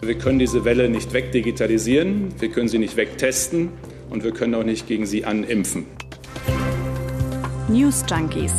Wir 0.00 0.16
können 0.16 0.38
diese 0.38 0.64
Welle 0.64 0.88
nicht 0.88 1.12
wegdigitalisieren, 1.12 2.32
wir 2.38 2.52
können 2.52 2.68
sie 2.68 2.78
nicht 2.78 2.96
wegtesten 2.96 3.70
und 4.10 4.22
wir 4.22 4.30
können 4.30 4.54
auch 4.54 4.62
nicht 4.62 4.86
gegen 4.86 5.06
sie 5.06 5.24
animpfen. 5.24 5.86
News 7.68 8.04
Junkies. 8.08 8.52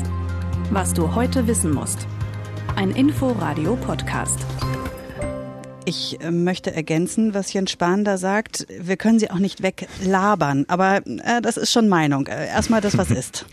Was 0.71 0.93
du 0.93 1.15
heute 1.15 1.47
wissen 1.47 1.71
musst. 1.71 2.07
Ein 2.75 2.91
Info-Radio-Podcast. 2.91 4.39
Ich 5.85 6.19
äh, 6.21 6.29
möchte 6.29 6.75
ergänzen, 6.75 7.33
was 7.33 7.53
Jens 7.53 7.71
Spahn 7.71 8.03
da 8.03 8.17
sagt. 8.17 8.67
Wir 8.77 8.97
können 8.97 9.17
sie 9.17 9.31
auch 9.31 9.39
nicht 9.39 9.63
weglabern, 9.63 10.65
aber 10.67 10.97
äh, 11.07 11.41
das 11.41 11.55
ist 11.55 11.71
schon 11.71 11.87
Meinung. 11.87 12.27
Äh, 12.27 12.47
erstmal 12.47 12.81
das, 12.81 12.97
was 12.97 13.11
ist. 13.11 13.45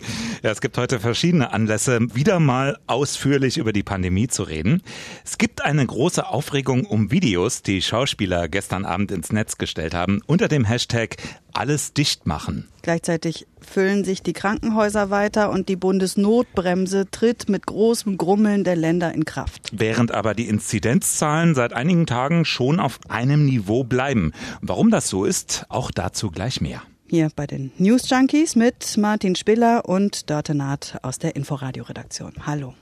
Ja, 0.47 0.53
es 0.53 0.61
gibt 0.61 0.79
heute 0.79 1.01
verschiedene 1.01 1.53
Anlässe, 1.53 1.99
wieder 2.15 2.39
mal 2.39 2.79
ausführlich 2.87 3.59
über 3.59 3.73
die 3.73 3.83
Pandemie 3.83 4.29
zu 4.29 4.45
reden. 4.45 4.81
Es 5.25 5.39
gibt 5.39 5.65
eine 5.65 5.85
große 5.85 6.25
Aufregung 6.25 6.85
um 6.85 7.11
Videos, 7.11 7.63
die 7.63 7.83
Schauspieler 7.83 8.47
gestern 8.49 8.85
Abend 8.85 9.11
ins 9.11 9.33
Netz 9.33 9.59
gestellt 9.59 9.93
haben, 9.93 10.23
unter 10.27 10.47
dem 10.47 10.65
Hashtag 10.65 11.17
alles 11.53 11.95
dicht 11.95 12.29
machen. 12.29 12.69
Gleichzeitig 12.83 13.49
füllen 13.61 14.05
sich 14.05 14.23
die 14.23 14.35
Krankenhäuser 14.35 15.11
weiter 15.11 15.51
und 15.51 15.69
die 15.69 15.75
Bundesnotbremse 15.75 17.11
tritt 17.11 17.49
mit 17.49 17.67
großem 17.67 18.17
Grummeln 18.17 18.63
der 18.63 18.77
Länder 18.77 19.13
in 19.13 19.25
Kraft. 19.25 19.71
Während 19.73 20.13
aber 20.13 20.35
die 20.35 20.47
Inzidenzzahlen 20.47 21.57
seit 21.57 21.73
einigen 21.73 22.07
Tagen 22.07 22.45
schon 22.45 22.79
auf 22.79 23.01
einem 23.09 23.47
Niveau 23.47 23.83
bleiben. 23.83 24.31
Warum 24.61 24.93
das 24.93 25.09
so 25.09 25.25
ist, 25.25 25.67
auch 25.71 25.91
dazu 25.91 26.31
gleich 26.31 26.61
mehr 26.61 26.83
hier 27.09 27.31
bei 27.35 27.47
den 27.47 27.73
News 27.79 28.09
Junkies 28.11 28.57
mit 28.57 28.97
Martin 28.97 29.37
Spiller 29.37 29.89
und 29.89 30.31
Dörte 30.31 30.55
Naht 30.55 30.99
aus 31.03 31.19
der 31.19 31.37
Inforadio-Redaktion. 31.37 32.33
Hallo. 32.45 32.75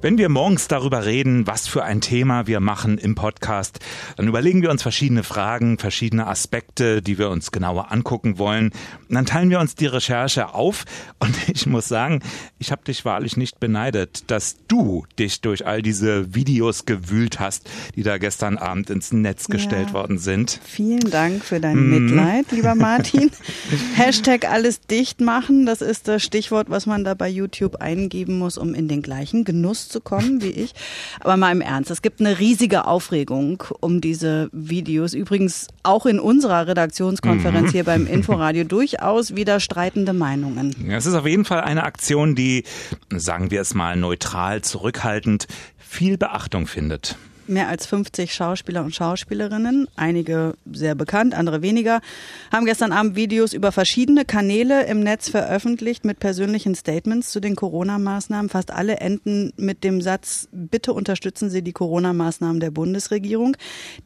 Wenn 0.00 0.16
wir 0.16 0.28
morgens 0.28 0.68
darüber 0.68 1.06
reden, 1.06 1.48
was 1.48 1.66
für 1.66 1.82
ein 1.82 2.00
Thema 2.00 2.46
wir 2.46 2.60
machen 2.60 2.98
im 2.98 3.16
Podcast, 3.16 3.80
dann 4.16 4.28
überlegen 4.28 4.62
wir 4.62 4.70
uns 4.70 4.80
verschiedene 4.80 5.24
Fragen, 5.24 5.76
verschiedene 5.76 6.28
Aspekte, 6.28 7.02
die 7.02 7.18
wir 7.18 7.30
uns 7.30 7.50
genauer 7.50 7.90
angucken 7.90 8.38
wollen. 8.38 8.70
Und 9.08 9.14
dann 9.16 9.26
teilen 9.26 9.50
wir 9.50 9.58
uns 9.58 9.74
die 9.74 9.86
Recherche 9.86 10.54
auf. 10.54 10.84
Und 11.18 11.34
ich 11.48 11.66
muss 11.66 11.88
sagen, 11.88 12.20
ich 12.60 12.70
habe 12.70 12.84
dich 12.84 13.04
wahrlich 13.04 13.36
nicht 13.36 13.58
beneidet, 13.58 14.30
dass 14.30 14.58
du 14.68 15.04
dich 15.18 15.40
durch 15.40 15.66
all 15.66 15.82
diese 15.82 16.32
Videos 16.32 16.86
gewühlt 16.86 17.40
hast, 17.40 17.68
die 17.96 18.04
da 18.04 18.18
gestern 18.18 18.56
Abend 18.56 18.90
ins 18.90 19.10
Netz 19.10 19.48
gestellt 19.48 19.88
ja. 19.88 19.94
worden 19.94 20.18
sind. 20.18 20.60
Vielen 20.62 21.10
Dank 21.10 21.44
für 21.44 21.58
dein 21.58 21.76
mm. 21.76 21.90
Mitleid, 21.90 22.52
lieber 22.52 22.76
Martin. 22.76 23.32
Hashtag 23.96 24.48
alles 24.48 24.80
dicht 24.80 25.20
machen, 25.20 25.66
das 25.66 25.82
ist 25.82 26.06
das 26.06 26.22
Stichwort, 26.22 26.70
was 26.70 26.86
man 26.86 27.02
da 27.02 27.14
bei 27.14 27.28
YouTube 27.28 27.76
eingeben 27.76 28.38
muss, 28.38 28.58
um 28.58 28.74
in 28.74 28.86
den 28.86 29.02
gleichen 29.02 29.42
Genuss 29.42 29.87
zu 29.88 30.00
kommen 30.00 30.42
wie 30.42 30.50
ich. 30.50 30.72
Aber 31.20 31.36
mal 31.36 31.52
im 31.52 31.60
Ernst, 31.60 31.90
es 31.90 32.02
gibt 32.02 32.20
eine 32.20 32.38
riesige 32.38 32.86
Aufregung 32.86 33.64
um 33.80 34.00
diese 34.00 34.48
Videos. 34.52 35.14
Übrigens 35.14 35.68
auch 35.82 36.06
in 36.06 36.20
unserer 36.20 36.66
Redaktionskonferenz 36.66 37.68
mhm. 37.68 37.72
hier 37.72 37.84
beim 37.84 38.06
Inforadio 38.06 38.64
durchaus 38.68 39.34
widerstreitende 39.34 40.12
Meinungen. 40.12 40.74
Ja, 40.88 40.96
es 40.96 41.06
ist 41.06 41.14
auf 41.14 41.26
jeden 41.26 41.44
Fall 41.44 41.60
eine 41.60 41.84
Aktion, 41.84 42.34
die, 42.34 42.64
sagen 43.14 43.50
wir 43.50 43.60
es 43.60 43.74
mal 43.74 43.96
neutral, 43.96 44.62
zurückhaltend, 44.62 45.46
viel 45.78 46.18
Beachtung 46.18 46.66
findet 46.66 47.16
mehr 47.48 47.68
als 47.68 47.86
50 47.86 48.34
Schauspieler 48.34 48.84
und 48.84 48.94
Schauspielerinnen, 48.94 49.88
einige 49.96 50.54
sehr 50.70 50.94
bekannt, 50.94 51.34
andere 51.34 51.62
weniger, 51.62 52.00
haben 52.52 52.66
gestern 52.66 52.92
Abend 52.92 53.16
Videos 53.16 53.52
über 53.52 53.72
verschiedene 53.72 54.24
Kanäle 54.24 54.86
im 54.86 55.00
Netz 55.00 55.28
veröffentlicht 55.28 56.04
mit 56.04 56.20
persönlichen 56.20 56.74
Statements 56.74 57.30
zu 57.30 57.40
den 57.40 57.56
Corona-Maßnahmen. 57.56 58.48
Fast 58.48 58.70
alle 58.70 58.96
enden 58.98 59.52
mit 59.56 59.84
dem 59.84 60.00
Satz, 60.00 60.48
bitte 60.52 60.92
unterstützen 60.92 61.50
Sie 61.50 61.62
die 61.62 61.72
Corona-Maßnahmen 61.72 62.60
der 62.60 62.70
Bundesregierung. 62.70 63.56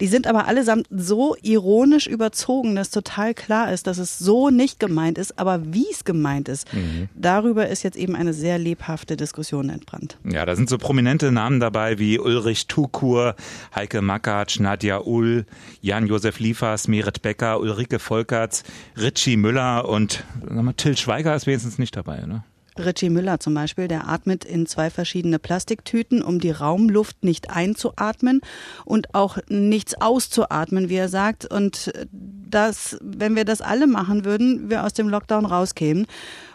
Die 0.00 0.06
sind 0.06 0.26
aber 0.26 0.46
allesamt 0.46 0.86
so 0.90 1.36
ironisch 1.42 2.06
überzogen, 2.06 2.74
dass 2.74 2.90
total 2.90 3.34
klar 3.34 3.72
ist, 3.72 3.86
dass 3.86 3.98
es 3.98 4.18
so 4.18 4.50
nicht 4.50 4.80
gemeint 4.80 5.18
ist, 5.18 5.38
aber 5.38 5.72
wie 5.72 5.86
es 5.90 6.04
gemeint 6.04 6.48
ist. 6.48 6.72
Mhm. 6.72 7.08
Darüber 7.14 7.68
ist 7.68 7.82
jetzt 7.82 7.96
eben 7.96 8.16
eine 8.16 8.32
sehr 8.32 8.58
lebhafte 8.58 9.16
Diskussion 9.16 9.68
entbrannt. 9.70 10.18
Ja, 10.24 10.46
da 10.46 10.56
sind 10.56 10.68
so 10.68 10.78
prominente 10.78 11.32
Namen 11.32 11.60
dabei 11.60 11.98
wie 11.98 12.18
Ulrich 12.18 12.66
Tukur, 12.66 13.31
Heike 13.74 14.02
Makatsch, 14.02 14.60
Nadja 14.60 15.00
Ull, 15.00 15.46
Jan-Josef 15.80 16.38
Liefers, 16.38 16.88
Merit 16.88 17.22
Becker, 17.22 17.60
Ulrike 17.60 17.98
Volkerts, 17.98 18.64
Richie 18.96 19.36
Müller 19.36 19.88
und 19.88 20.24
mal, 20.48 20.72
Till 20.74 20.96
Schweiger 20.96 21.34
ist 21.34 21.46
wenigstens 21.46 21.78
nicht 21.78 21.96
dabei, 21.96 22.26
ne? 22.26 22.44
Richie 22.78 23.10
Müller 23.10 23.38
zum 23.38 23.54
Beispiel, 23.54 23.86
der 23.86 24.08
atmet 24.08 24.44
in 24.44 24.66
zwei 24.66 24.88
verschiedene 24.88 25.38
Plastiktüten, 25.38 26.22
um 26.22 26.40
die 26.40 26.50
Raumluft 26.50 27.22
nicht 27.22 27.50
einzuatmen 27.50 28.40
und 28.84 29.14
auch 29.14 29.38
nichts 29.48 30.00
auszuatmen, 30.00 30.88
wie 30.88 30.96
er 30.96 31.08
sagt. 31.10 31.44
Und 31.44 31.92
das, 32.10 32.96
wenn 33.02 33.36
wir 33.36 33.44
das 33.44 33.60
alle 33.60 33.86
machen 33.86 34.24
würden, 34.24 34.70
wir 34.70 34.84
aus 34.84 34.94
dem 34.94 35.08
Lockdown 35.08 35.44
rauskämen. 35.44 36.06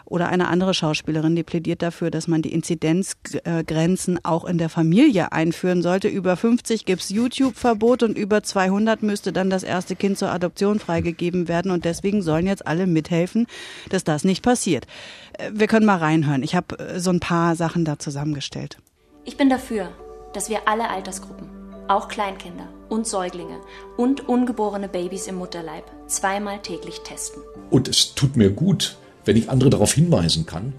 Oder 0.08 0.30
eine 0.30 0.48
andere 0.48 0.72
Schauspielerin, 0.72 1.36
die 1.36 1.42
plädiert 1.42 1.82
dafür, 1.82 2.10
dass 2.10 2.28
man 2.28 2.40
die 2.40 2.52
Inzidenzgrenzen 2.52 4.18
auch 4.24 4.46
in 4.46 4.56
der 4.56 4.70
Familie 4.70 5.32
einführen 5.32 5.82
sollte. 5.82 6.08
Über 6.08 6.36
50 6.36 6.86
gibt's 6.86 7.10
YouTube-Verbot 7.10 8.02
und 8.02 8.16
über 8.16 8.42
200 8.42 9.02
müsste 9.02 9.34
dann 9.34 9.50
das 9.50 9.62
erste 9.62 9.96
Kind 9.96 10.16
zur 10.16 10.30
Adoption 10.30 10.78
freigegeben 10.78 11.46
werden. 11.46 11.70
Und 11.70 11.84
deswegen 11.84 12.22
sollen 12.22 12.46
jetzt 12.46 12.66
alle 12.66 12.86
mithelfen, 12.86 13.46
dass 13.90 14.02
das 14.02 14.24
nicht 14.24 14.42
passiert. 14.42 14.86
Äh, 15.34 15.50
wir 15.52 15.66
können 15.66 15.84
mal 15.84 15.98
reinhören. 15.98 16.42
Ich 16.42 16.54
habe 16.54 16.78
äh, 16.78 17.00
so 17.00 17.10
ein 17.10 17.20
paar 17.20 17.54
Sachen 17.54 17.84
da 17.84 17.98
zusammengestellt. 17.98 18.78
Ich 19.26 19.36
bin 19.36 19.50
dafür, 19.50 19.90
dass 20.32 20.48
wir 20.48 20.66
alle 20.68 20.88
Altersgruppen, 20.88 21.48
auch 21.86 22.08
Kleinkinder 22.08 22.68
und 22.88 23.06
Säuglinge 23.06 23.60
und 23.98 24.26
ungeborene 24.26 24.88
Babys 24.88 25.26
im 25.26 25.34
Mutterleib 25.34 25.84
zweimal 26.06 26.60
täglich 26.60 27.00
testen. 27.00 27.42
Und 27.68 27.88
es 27.88 28.14
tut 28.14 28.36
mir 28.36 28.50
gut, 28.50 28.96
wenn 29.28 29.36
ich 29.36 29.50
andere 29.50 29.68
darauf 29.68 29.92
hinweisen 29.92 30.46
kann, 30.46 30.72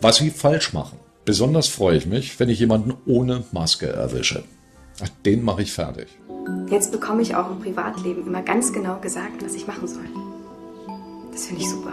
was 0.00 0.18
sie 0.18 0.30
falsch 0.30 0.72
machen. 0.72 0.96
Besonders 1.24 1.66
freue 1.66 1.96
ich 1.96 2.06
mich, 2.06 2.38
wenn 2.38 2.48
ich 2.48 2.60
jemanden 2.60 2.94
ohne 3.04 3.42
Maske 3.50 3.88
erwische. 3.88 4.44
Den 5.24 5.42
mache 5.42 5.62
ich 5.62 5.72
fertig. 5.72 6.06
Jetzt 6.70 6.92
bekomme 6.92 7.22
ich 7.22 7.34
auch 7.34 7.50
im 7.50 7.58
Privatleben 7.58 8.24
immer 8.24 8.42
ganz 8.42 8.72
genau 8.72 9.00
gesagt, 9.00 9.44
was 9.44 9.56
ich 9.56 9.66
machen 9.66 9.88
soll. 9.88 10.04
Das 11.32 11.46
finde 11.46 11.62
ich 11.62 11.68
super. 11.68 11.90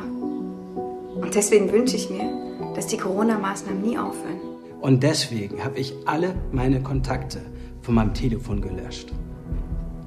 Und 1.16 1.34
deswegen 1.34 1.72
wünsche 1.72 1.96
ich 1.96 2.12
mir, 2.12 2.30
dass 2.76 2.86
die 2.86 2.98
Corona-Maßnahmen 2.98 3.82
nie 3.82 3.98
aufhören. 3.98 4.40
Und 4.82 5.02
deswegen 5.02 5.64
habe 5.64 5.80
ich 5.80 5.96
alle 6.06 6.36
meine 6.52 6.80
Kontakte 6.84 7.42
von 7.82 7.96
meinem 7.96 8.14
Telefon 8.14 8.62
gelöscht. 8.62 9.12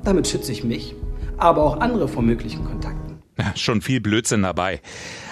Damit 0.04 0.28
schütze 0.28 0.52
ich 0.52 0.62
mich, 0.62 0.94
aber 1.36 1.64
auch 1.64 1.80
andere 1.80 2.06
vor 2.06 2.22
möglichen 2.22 2.64
Kontakten. 2.64 3.18
Ja, 3.38 3.52
schon 3.56 3.82
viel 3.82 4.00
Blödsinn 4.00 4.42
dabei. 4.42 4.80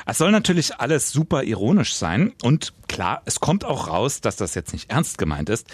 Es 0.06 0.18
soll 0.18 0.30
natürlich 0.30 0.80
alles 0.80 1.10
super 1.10 1.44
ironisch 1.44 1.94
sein 1.94 2.32
und 2.42 2.72
klar, 2.88 3.22
es 3.24 3.40
kommt 3.40 3.64
auch 3.64 3.88
raus, 3.88 4.20
dass 4.20 4.36
das 4.36 4.54
jetzt 4.54 4.72
nicht 4.72 4.90
ernst 4.90 5.18
gemeint 5.18 5.48
ist. 5.48 5.66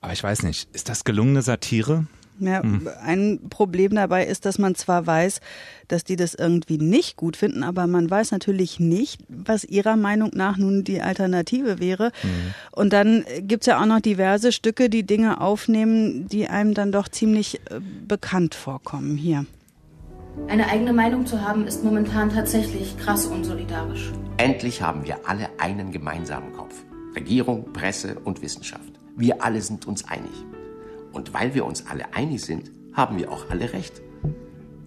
Aber 0.00 0.12
ich 0.12 0.22
weiß 0.22 0.42
nicht, 0.42 0.68
ist 0.72 0.88
das 0.88 1.04
gelungene 1.04 1.42
Satire? 1.42 2.06
Ja, 2.38 2.62
hm. 2.62 2.88
ein 3.02 3.40
Problem 3.48 3.94
dabei 3.94 4.26
ist, 4.26 4.44
dass 4.44 4.58
man 4.58 4.74
zwar 4.74 5.06
weiß, 5.06 5.40
dass 5.88 6.04
die 6.04 6.16
das 6.16 6.34
irgendwie 6.34 6.78
nicht 6.78 7.16
gut 7.16 7.36
finden, 7.36 7.62
aber 7.62 7.86
man 7.86 8.10
weiß 8.10 8.30
natürlich 8.32 8.78
nicht, 8.78 9.20
was 9.28 9.64
ihrer 9.64 9.96
Meinung 9.96 10.30
nach 10.34 10.58
nun 10.58 10.84
die 10.84 11.00
Alternative 11.00 11.78
wäre. 11.78 12.12
Mhm. 12.22 12.54
Und 12.72 12.92
dann 12.92 13.24
gibt's 13.40 13.66
ja 13.66 13.80
auch 13.80 13.86
noch 13.86 14.00
diverse 14.00 14.52
Stücke, 14.52 14.90
die 14.90 15.04
Dinge 15.04 15.40
aufnehmen, 15.40 16.28
die 16.28 16.46
einem 16.48 16.74
dann 16.74 16.92
doch 16.92 17.08
ziemlich 17.08 17.60
äh, 17.70 17.80
bekannt 18.06 18.54
vorkommen 18.54 19.16
hier. 19.16 19.46
Eine 20.48 20.68
eigene 20.68 20.92
Meinung 20.92 21.26
zu 21.26 21.42
haben, 21.42 21.66
ist 21.66 21.82
momentan 21.82 22.30
tatsächlich 22.30 22.96
krass 22.98 23.26
unsolidarisch. 23.26 24.12
Endlich 24.36 24.80
haben 24.80 25.04
wir 25.04 25.28
alle 25.28 25.48
einen 25.58 25.90
gemeinsamen 25.90 26.52
Kopf. 26.52 26.74
Regierung, 27.16 27.72
Presse 27.72 28.16
und 28.22 28.42
Wissenschaft. 28.42 28.92
Wir 29.16 29.42
alle 29.42 29.60
sind 29.60 29.86
uns 29.86 30.04
einig. 30.04 30.32
Und 31.12 31.34
weil 31.34 31.54
wir 31.54 31.64
uns 31.64 31.86
alle 31.86 32.14
einig 32.14 32.44
sind, 32.44 32.70
haben 32.92 33.18
wir 33.18 33.32
auch 33.32 33.50
alle 33.50 33.72
recht. 33.72 34.00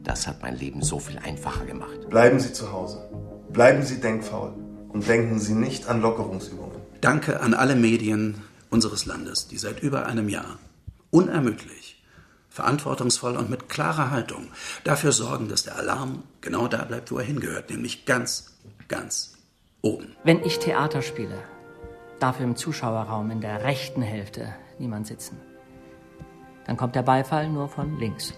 Das 0.04 0.28
hat 0.28 0.42
mein 0.42 0.58
Leben 0.58 0.82
so 0.82 1.00
viel 1.00 1.20
einfacher 1.20 1.66
gemacht. 1.66 2.10
Bleiben 2.10 2.40
Sie 2.40 2.54
zu 2.54 2.72
Hause. 2.72 3.10
Bleiben 3.52 3.84
Sie 3.84 4.00
denkfaul. 4.00 4.54
Und 4.90 5.08
denken 5.08 5.40
Sie 5.40 5.54
nicht 5.54 5.90
an 5.90 6.02
Lockerungsübungen. 6.02 6.78
Danke 7.02 7.42
an 7.42 7.54
alle 7.54 7.76
Medien 7.76 8.36
unseres 8.70 9.06
Landes, 9.06 9.48
die 9.48 9.58
seit 9.58 9.82
über 9.84 10.06
einem 10.06 10.30
Jahr 10.30 10.58
unermüdlich 11.12 11.99
verantwortungsvoll 12.60 13.38
und 13.38 13.50
mit 13.50 13.70
klarer 13.70 14.12
Haltung 14.12 14.48
dafür 14.84 15.14
sorgen, 15.14 15.48
dass 15.48 15.64
der 15.64 15.78
Alarm 15.78 16.24
genau 16.42 16.68
da 16.68 16.84
bleibt, 16.84 17.10
wo 17.10 17.18
er 17.18 17.24
hingehört, 17.24 17.70
nämlich 17.70 18.06
ganz, 18.06 18.58
ganz 18.90 19.38
oben. 19.82 20.16
Wenn 20.26 20.44
ich 20.44 20.60
Theater 20.60 21.02
spiele, 21.02 21.38
darf 22.20 22.42
im 22.42 22.58
Zuschauerraum 22.58 23.32
in 23.32 23.40
der 23.40 23.64
rechten 23.64 24.02
Hälfte 24.02 24.54
niemand 24.78 25.08
sitzen. 25.08 25.38
Dann 26.68 26.76
kommt 26.76 26.96
der 26.96 27.04
Beifall 27.04 27.48
nur 27.48 27.70
von 27.70 27.98
links. 27.98 28.34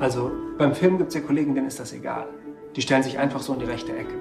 Also 0.00 0.32
beim 0.58 0.74
Film 0.74 0.98
gibt 0.98 1.10
es 1.10 1.14
ja 1.14 1.20
Kollegen, 1.20 1.54
denen 1.54 1.68
ist 1.68 1.78
das 1.78 1.92
egal. 1.92 2.26
Die 2.74 2.82
stellen 2.82 3.04
sich 3.04 3.18
einfach 3.18 3.40
so 3.40 3.54
in 3.54 3.60
die 3.60 3.66
rechte 3.66 3.96
Ecke. 3.96 4.14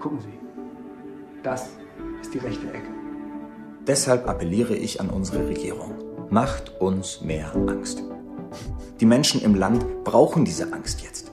Gucken 0.00 0.20
Sie, 0.20 0.38
das 1.44 1.68
ist 2.20 2.34
die 2.34 2.38
rechte 2.38 2.66
Ecke. 2.72 2.90
Deshalb 3.86 4.28
appelliere 4.28 4.74
ich 4.74 5.00
an 5.00 5.10
unsere 5.10 5.46
Regierung 5.46 6.09
macht 6.30 6.80
uns 6.80 7.20
mehr 7.20 7.54
Angst. 7.54 8.02
Die 9.00 9.06
Menschen 9.06 9.42
im 9.42 9.54
Land 9.54 10.04
brauchen 10.04 10.44
diese 10.44 10.72
Angst 10.72 11.02
jetzt. 11.02 11.32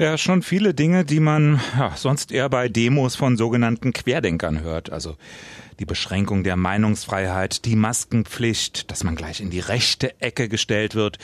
Ja, 0.00 0.16
schon 0.16 0.42
viele 0.42 0.74
Dinge, 0.74 1.04
die 1.04 1.18
man 1.18 1.60
ja, 1.76 1.92
sonst 1.96 2.30
eher 2.30 2.48
bei 2.48 2.68
Demos 2.68 3.16
von 3.16 3.36
sogenannten 3.36 3.92
Querdenkern 3.92 4.60
hört. 4.60 4.90
Also 4.90 5.16
die 5.80 5.86
Beschränkung 5.86 6.44
der 6.44 6.56
Meinungsfreiheit, 6.56 7.64
die 7.64 7.74
Maskenpflicht, 7.74 8.90
dass 8.90 9.02
man 9.02 9.16
gleich 9.16 9.40
in 9.40 9.50
die 9.50 9.60
rechte 9.60 10.20
Ecke 10.20 10.48
gestellt 10.48 10.94
wird, 10.94 11.18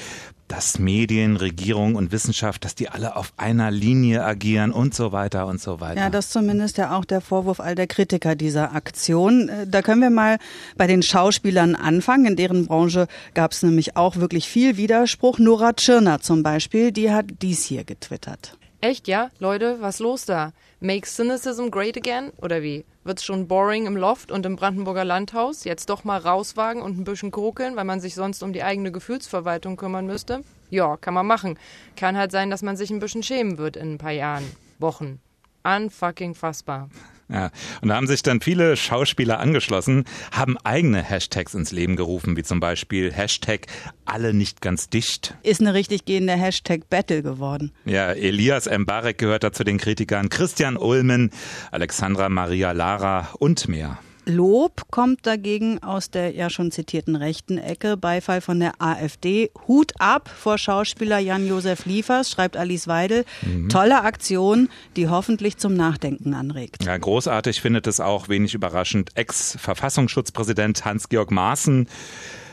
dass 0.48 0.78
Medien, 0.78 1.36
Regierung 1.36 1.94
und 1.94 2.12
Wissenschaft, 2.12 2.64
dass 2.64 2.74
die 2.74 2.88
alle 2.88 3.16
auf 3.16 3.32
einer 3.36 3.70
Linie 3.70 4.24
agieren 4.24 4.72
und 4.72 4.94
so 4.94 5.12
weiter 5.12 5.46
und 5.46 5.60
so 5.60 5.80
weiter. 5.80 6.00
Ja, 6.00 6.10
das 6.10 6.30
zumindest 6.30 6.76
ja 6.78 6.96
auch 6.96 7.04
der 7.04 7.20
Vorwurf 7.20 7.60
all 7.60 7.74
der 7.74 7.86
Kritiker 7.86 8.34
dieser 8.34 8.74
Aktion. 8.74 9.48
Äh, 9.48 9.66
da 9.66 9.82
können 9.82 10.02
wir 10.02 10.10
mal 10.10 10.38
bei 10.76 10.86
den 10.86 11.02
Schauspielern 11.02 11.74
anfangen. 11.74 12.26
In 12.26 12.36
deren 12.36 12.66
Branche 12.66 13.06
gab 13.34 13.52
es 13.52 13.62
nämlich 13.62 13.96
auch 13.96 14.16
wirklich 14.16 14.48
viel 14.48 14.76
Widerspruch. 14.76 15.38
Nora 15.38 15.72
Tschirner 15.72 16.20
zum 16.20 16.42
Beispiel, 16.42 16.92
die 16.92 17.10
hat 17.10 17.26
dies 17.42 17.64
hier 17.64 17.84
getwittert. 17.84 18.56
Echt, 18.84 19.08
ja? 19.08 19.30
Leute, 19.38 19.80
was 19.80 19.98
los 19.98 20.26
da? 20.26 20.52
Make 20.78 21.06
Cynicism 21.06 21.70
great 21.70 21.96
again? 21.96 22.32
Oder 22.42 22.60
wie? 22.60 22.84
Wird's 23.02 23.24
schon 23.24 23.48
boring 23.48 23.86
im 23.86 23.96
Loft 23.96 24.30
und 24.30 24.44
im 24.44 24.56
Brandenburger 24.56 25.06
Landhaus? 25.06 25.64
Jetzt 25.64 25.88
doch 25.88 26.04
mal 26.04 26.18
rauswagen 26.18 26.82
und 26.82 26.98
ein 26.98 27.04
bisschen 27.04 27.30
kokeln, 27.30 27.76
weil 27.76 27.86
man 27.86 28.00
sich 28.00 28.14
sonst 28.14 28.42
um 28.42 28.52
die 28.52 28.62
eigene 28.62 28.92
Gefühlsverwaltung 28.92 29.78
kümmern 29.78 30.04
müsste? 30.04 30.44
Ja, 30.68 30.98
kann 30.98 31.14
man 31.14 31.26
machen. 31.26 31.58
Kann 31.96 32.18
halt 32.18 32.30
sein, 32.30 32.50
dass 32.50 32.60
man 32.60 32.76
sich 32.76 32.90
ein 32.90 32.98
bisschen 32.98 33.22
schämen 33.22 33.56
wird 33.56 33.78
in 33.78 33.94
ein 33.94 33.98
paar 33.98 34.12
Jahren, 34.12 34.44
Wochen. 34.78 35.18
Unfucking 35.62 36.34
fassbar. 36.34 36.90
Ja, 37.28 37.50
und 37.80 37.88
da 37.88 37.96
haben 37.96 38.06
sich 38.06 38.22
dann 38.22 38.40
viele 38.40 38.76
Schauspieler 38.76 39.40
angeschlossen, 39.40 40.04
haben 40.30 40.58
eigene 40.58 41.02
Hashtags 41.02 41.54
ins 41.54 41.72
Leben 41.72 41.96
gerufen, 41.96 42.36
wie 42.36 42.42
zum 42.42 42.60
Beispiel 42.60 43.12
Hashtag 43.12 43.66
alle 44.04 44.34
nicht 44.34 44.60
ganz 44.60 44.88
dicht. 44.90 45.34
Ist 45.42 45.60
eine 45.60 45.72
richtig 45.72 46.04
gehende 46.04 46.34
Hashtag 46.34 46.88
Battle 46.90 47.22
geworden. 47.22 47.72
Ja, 47.86 48.12
Elias 48.12 48.68
Mbarek 48.68 49.16
gehört 49.16 49.42
da 49.42 49.52
zu 49.52 49.64
den 49.64 49.78
Kritikern, 49.78 50.28
Christian 50.28 50.76
Ulmen, 50.76 51.30
Alexandra 51.70 52.28
Maria 52.28 52.72
Lara 52.72 53.30
und 53.38 53.68
mehr. 53.68 53.98
Lob 54.26 54.90
kommt 54.90 55.26
dagegen 55.26 55.82
aus 55.82 56.10
der 56.10 56.34
ja 56.34 56.48
schon 56.50 56.70
zitierten 56.70 57.16
rechten 57.16 57.58
Ecke. 57.58 57.96
Beifall 57.96 58.40
von 58.40 58.60
der 58.60 58.80
AfD. 58.80 59.50
Hut 59.68 59.92
ab 59.98 60.28
vor 60.28 60.58
Schauspieler 60.58 61.18
Jan-Josef 61.18 61.84
Liefers, 61.86 62.30
schreibt 62.30 62.56
Alice 62.56 62.88
Weidel. 62.88 63.24
Mhm. 63.42 63.68
Tolle 63.68 64.02
Aktion, 64.02 64.68
die 64.96 65.08
hoffentlich 65.08 65.58
zum 65.58 65.74
Nachdenken 65.74 66.34
anregt. 66.34 66.84
Ja, 66.84 66.96
großartig 66.96 67.60
findet 67.60 67.86
es 67.86 68.00
auch, 68.00 68.28
wenig 68.28 68.54
überraschend, 68.54 69.10
Ex-Verfassungsschutzpräsident 69.14 70.84
Hans-Georg 70.84 71.30
Maaßen. 71.30 71.88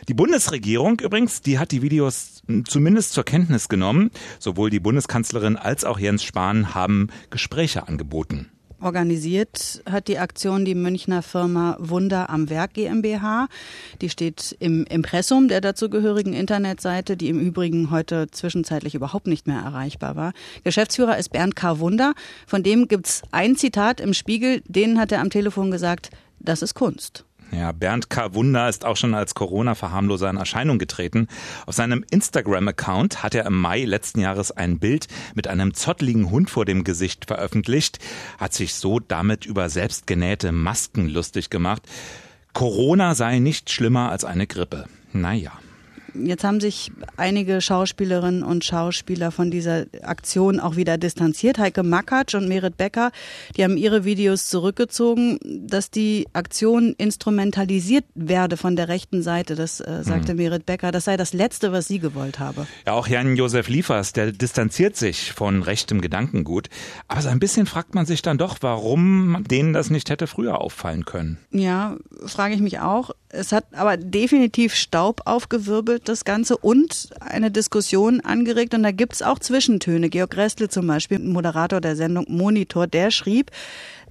Die 0.07 0.13
Bundesregierung 0.13 0.99
übrigens, 0.99 1.41
die 1.41 1.59
hat 1.59 1.71
die 1.71 1.81
Videos 1.81 2.41
zumindest 2.67 3.13
zur 3.13 3.23
Kenntnis 3.23 3.69
genommen. 3.69 4.11
Sowohl 4.39 4.69
die 4.69 4.79
Bundeskanzlerin 4.79 5.57
als 5.57 5.85
auch 5.85 5.99
Jens 5.99 6.23
Spahn 6.23 6.73
haben 6.73 7.07
Gespräche 7.29 7.87
angeboten. 7.87 8.51
Organisiert 8.81 9.83
hat 9.89 10.07
die 10.07 10.17
Aktion 10.17 10.65
die 10.65 10.75
Münchner 10.75 11.21
Firma 11.21 11.77
Wunder 11.79 12.29
am 12.29 12.49
Werk 12.49 12.73
GmbH. 12.73 13.47
Die 14.01 14.09
steht 14.09 14.55
im 14.59 14.85
Impressum 14.85 15.47
der 15.47 15.61
dazugehörigen 15.61 16.33
Internetseite, 16.33 17.15
die 17.15 17.29
im 17.29 17.39
Übrigen 17.39 17.91
heute 17.91 18.29
zwischenzeitlich 18.31 18.95
überhaupt 18.95 19.27
nicht 19.27 19.45
mehr 19.45 19.59
erreichbar 19.59 20.15
war. 20.15 20.33
Geschäftsführer 20.63 21.17
ist 21.17 21.29
Bernd 21.29 21.55
K. 21.55 21.79
Wunder. 21.79 22.13
Von 22.47 22.63
dem 22.63 22.87
gibt's 22.87 23.21
ein 23.31 23.55
Zitat 23.55 24.01
im 24.01 24.13
Spiegel, 24.13 24.61
den 24.65 24.99
hat 24.99 25.11
er 25.11 25.21
am 25.21 25.29
Telefon 25.29 25.69
gesagt, 25.69 26.09
das 26.39 26.63
ist 26.63 26.73
Kunst. 26.73 27.23
Ja, 27.51 27.73
Bernd 27.73 28.09
K. 28.09 28.33
Wunder 28.33 28.69
ist 28.69 28.85
auch 28.85 28.95
schon 28.95 29.13
als 29.13 29.35
Corona-Verharmloser 29.35 30.29
in 30.29 30.37
Erscheinung 30.37 30.79
getreten. 30.79 31.27
Auf 31.65 31.75
seinem 31.75 32.05
Instagram-Account 32.09 33.23
hat 33.23 33.35
er 33.35 33.45
im 33.45 33.59
Mai 33.59 33.83
letzten 33.83 34.21
Jahres 34.21 34.51
ein 34.51 34.79
Bild 34.79 35.07
mit 35.35 35.47
einem 35.47 35.73
zottligen 35.73 36.31
Hund 36.31 36.49
vor 36.49 36.63
dem 36.63 36.85
Gesicht 36.85 37.25
veröffentlicht, 37.25 37.99
hat 38.37 38.53
sich 38.53 38.75
so 38.75 38.99
damit 38.99 39.45
über 39.45 39.69
selbstgenähte 39.69 40.53
Masken 40.53 41.09
lustig 41.09 41.49
gemacht. 41.49 41.83
Corona 42.53 43.15
sei 43.15 43.39
nicht 43.39 43.69
schlimmer 43.69 44.11
als 44.11 44.23
eine 44.23 44.47
Grippe. 44.47 44.85
Naja. 45.11 45.51
Jetzt 46.13 46.43
haben 46.43 46.59
sich 46.59 46.91
einige 47.17 47.61
Schauspielerinnen 47.61 48.43
und 48.43 48.65
Schauspieler 48.65 49.31
von 49.31 49.51
dieser 49.51 49.85
Aktion 50.01 50.59
auch 50.59 50.75
wieder 50.75 50.97
distanziert. 50.97 51.57
Heike 51.57 51.83
Makatsch 51.83 52.35
und 52.35 52.47
Merit 52.47 52.77
Becker, 52.77 53.11
die 53.55 53.63
haben 53.63 53.77
ihre 53.77 54.03
Videos 54.03 54.47
zurückgezogen, 54.49 55.39
dass 55.43 55.91
die 55.91 56.27
Aktion 56.33 56.93
instrumentalisiert 56.97 58.05
werde 58.15 58.57
von 58.57 58.75
der 58.75 58.87
rechten 58.87 59.23
Seite. 59.23 59.55
Das 59.55 59.79
äh, 59.79 60.03
sagte 60.03 60.31
hm. 60.31 60.37
Merit 60.37 60.65
Becker. 60.65 60.91
Das 60.91 61.05
sei 61.05 61.17
das 61.17 61.33
Letzte, 61.33 61.71
was 61.71 61.87
sie 61.87 61.99
gewollt 61.99 62.39
habe. 62.39 62.67
Ja, 62.85 62.93
auch 62.93 63.07
Jan-Josef 63.07 63.69
Liefers, 63.69 64.13
der 64.13 64.31
distanziert 64.31 64.95
sich 64.95 65.31
von 65.31 65.63
rechtem 65.63 66.01
Gedankengut. 66.01 66.69
Aber 67.07 67.21
so 67.21 67.29
ein 67.29 67.39
bisschen 67.39 67.65
fragt 67.65 67.95
man 67.95 68.05
sich 68.05 68.21
dann 68.21 68.37
doch, 68.37 68.57
warum 68.61 69.43
denen 69.49 69.73
das 69.73 69.89
nicht 69.89 70.09
hätte 70.09 70.27
früher 70.27 70.59
auffallen 70.61 71.05
können. 71.05 71.37
Ja, 71.51 71.97
frage 72.25 72.53
ich 72.53 72.61
mich 72.61 72.79
auch. 72.79 73.11
Es 73.33 73.51
hat 73.51 73.65
aber 73.73 73.97
definitiv 73.97 74.75
Staub 74.75 75.21
aufgewirbelt, 75.25 76.09
das 76.09 76.25
Ganze, 76.25 76.57
und 76.57 77.09
eine 77.19 77.51
Diskussion 77.51 78.19
angeregt. 78.21 78.73
Und 78.73 78.83
da 78.83 78.91
gibt's 78.91 79.21
auch 79.21 79.39
Zwischentöne. 79.39 80.09
Georg 80.09 80.35
Restle 80.35 80.69
zum 80.69 80.87
Beispiel, 80.87 81.19
Moderator 81.19 81.81
der 81.81 81.95
Sendung 81.95 82.25
Monitor, 82.27 82.87
der 82.87 83.11
schrieb, 83.11 83.51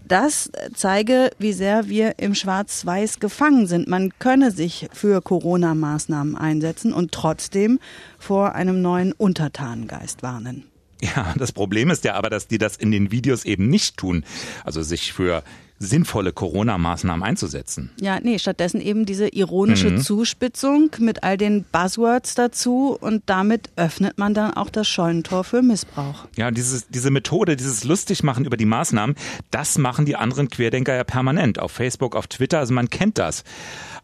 das 0.07 0.51
zeige, 0.75 1.31
wie 1.39 1.53
sehr 1.53 1.89
wir 1.89 2.19
im 2.19 2.35
Schwarz-Weiß 2.35 3.21
gefangen 3.21 3.67
sind. 3.67 3.87
Man 3.87 4.13
könne 4.19 4.51
sich 4.51 4.89
für 4.93 5.21
Corona-Maßnahmen 5.21 6.37
einsetzen 6.37 6.93
und 6.93 7.13
trotzdem 7.13 7.79
vor 8.19 8.55
einem 8.55 8.83
neuen 8.83 9.13
Untertanengeist 9.13 10.23
warnen. 10.23 10.65
Ja, 11.03 11.33
das 11.39 11.53
Problem 11.53 11.91
ist 11.91 12.05
ja 12.05 12.15
aber, 12.15 12.29
dass 12.29 12.49
die 12.49 12.59
das 12.59 12.77
in 12.77 12.91
den 12.91 13.11
Videos 13.11 13.45
eben 13.45 13.69
nicht 13.69 13.97
tun. 13.97 14.25
Also 14.65 14.83
sich 14.83 15.13
für 15.13 15.43
sinnvolle 15.83 16.33
Corona-Maßnahmen 16.33 17.23
einzusetzen. 17.23 17.91
Ja, 17.99 18.21
nee, 18.21 18.39
stattdessen 18.39 18.83
eben 18.83 19.07
diese 19.07 19.29
ironische 19.29 19.91
mhm. 19.91 19.99
Zuspitzung 19.99 20.91
mit 20.99 21.25
all 21.25 21.39
den 21.39 21.65
Buzzwords 21.65 22.35
dazu 22.35 22.97
und 23.01 23.23
damit 23.27 23.71
öffnet 23.77 24.19
man 24.19 24.35
dann 24.35 24.53
auch 24.53 24.69
das 24.69 24.87
Scheunentor 24.87 25.43
für 25.43 25.63
Missbrauch. 25.63 26.27
Ja, 26.37 26.51
dieses, 26.51 26.89
diese 26.89 27.11
Methode, 27.11 27.57
dieses 27.57 27.85
Lustigmachen 27.85 28.45
über 28.45 28.59
die 28.59 28.67
Maßnahmen, 28.67 29.17
das 29.51 29.79
machen 29.79 30.05
die 30.05 30.17
anderen 30.17 30.51
Querdenker 30.51 30.95
ja 30.95 31.03
permanent 31.03 31.59
auf 31.59 31.73
Facebook, 31.73 32.15
auf 32.15 32.27
Twitter, 32.27 32.59
also 32.59 32.75
man 32.75 32.91
kennt 32.91 33.17
das. 33.17 33.43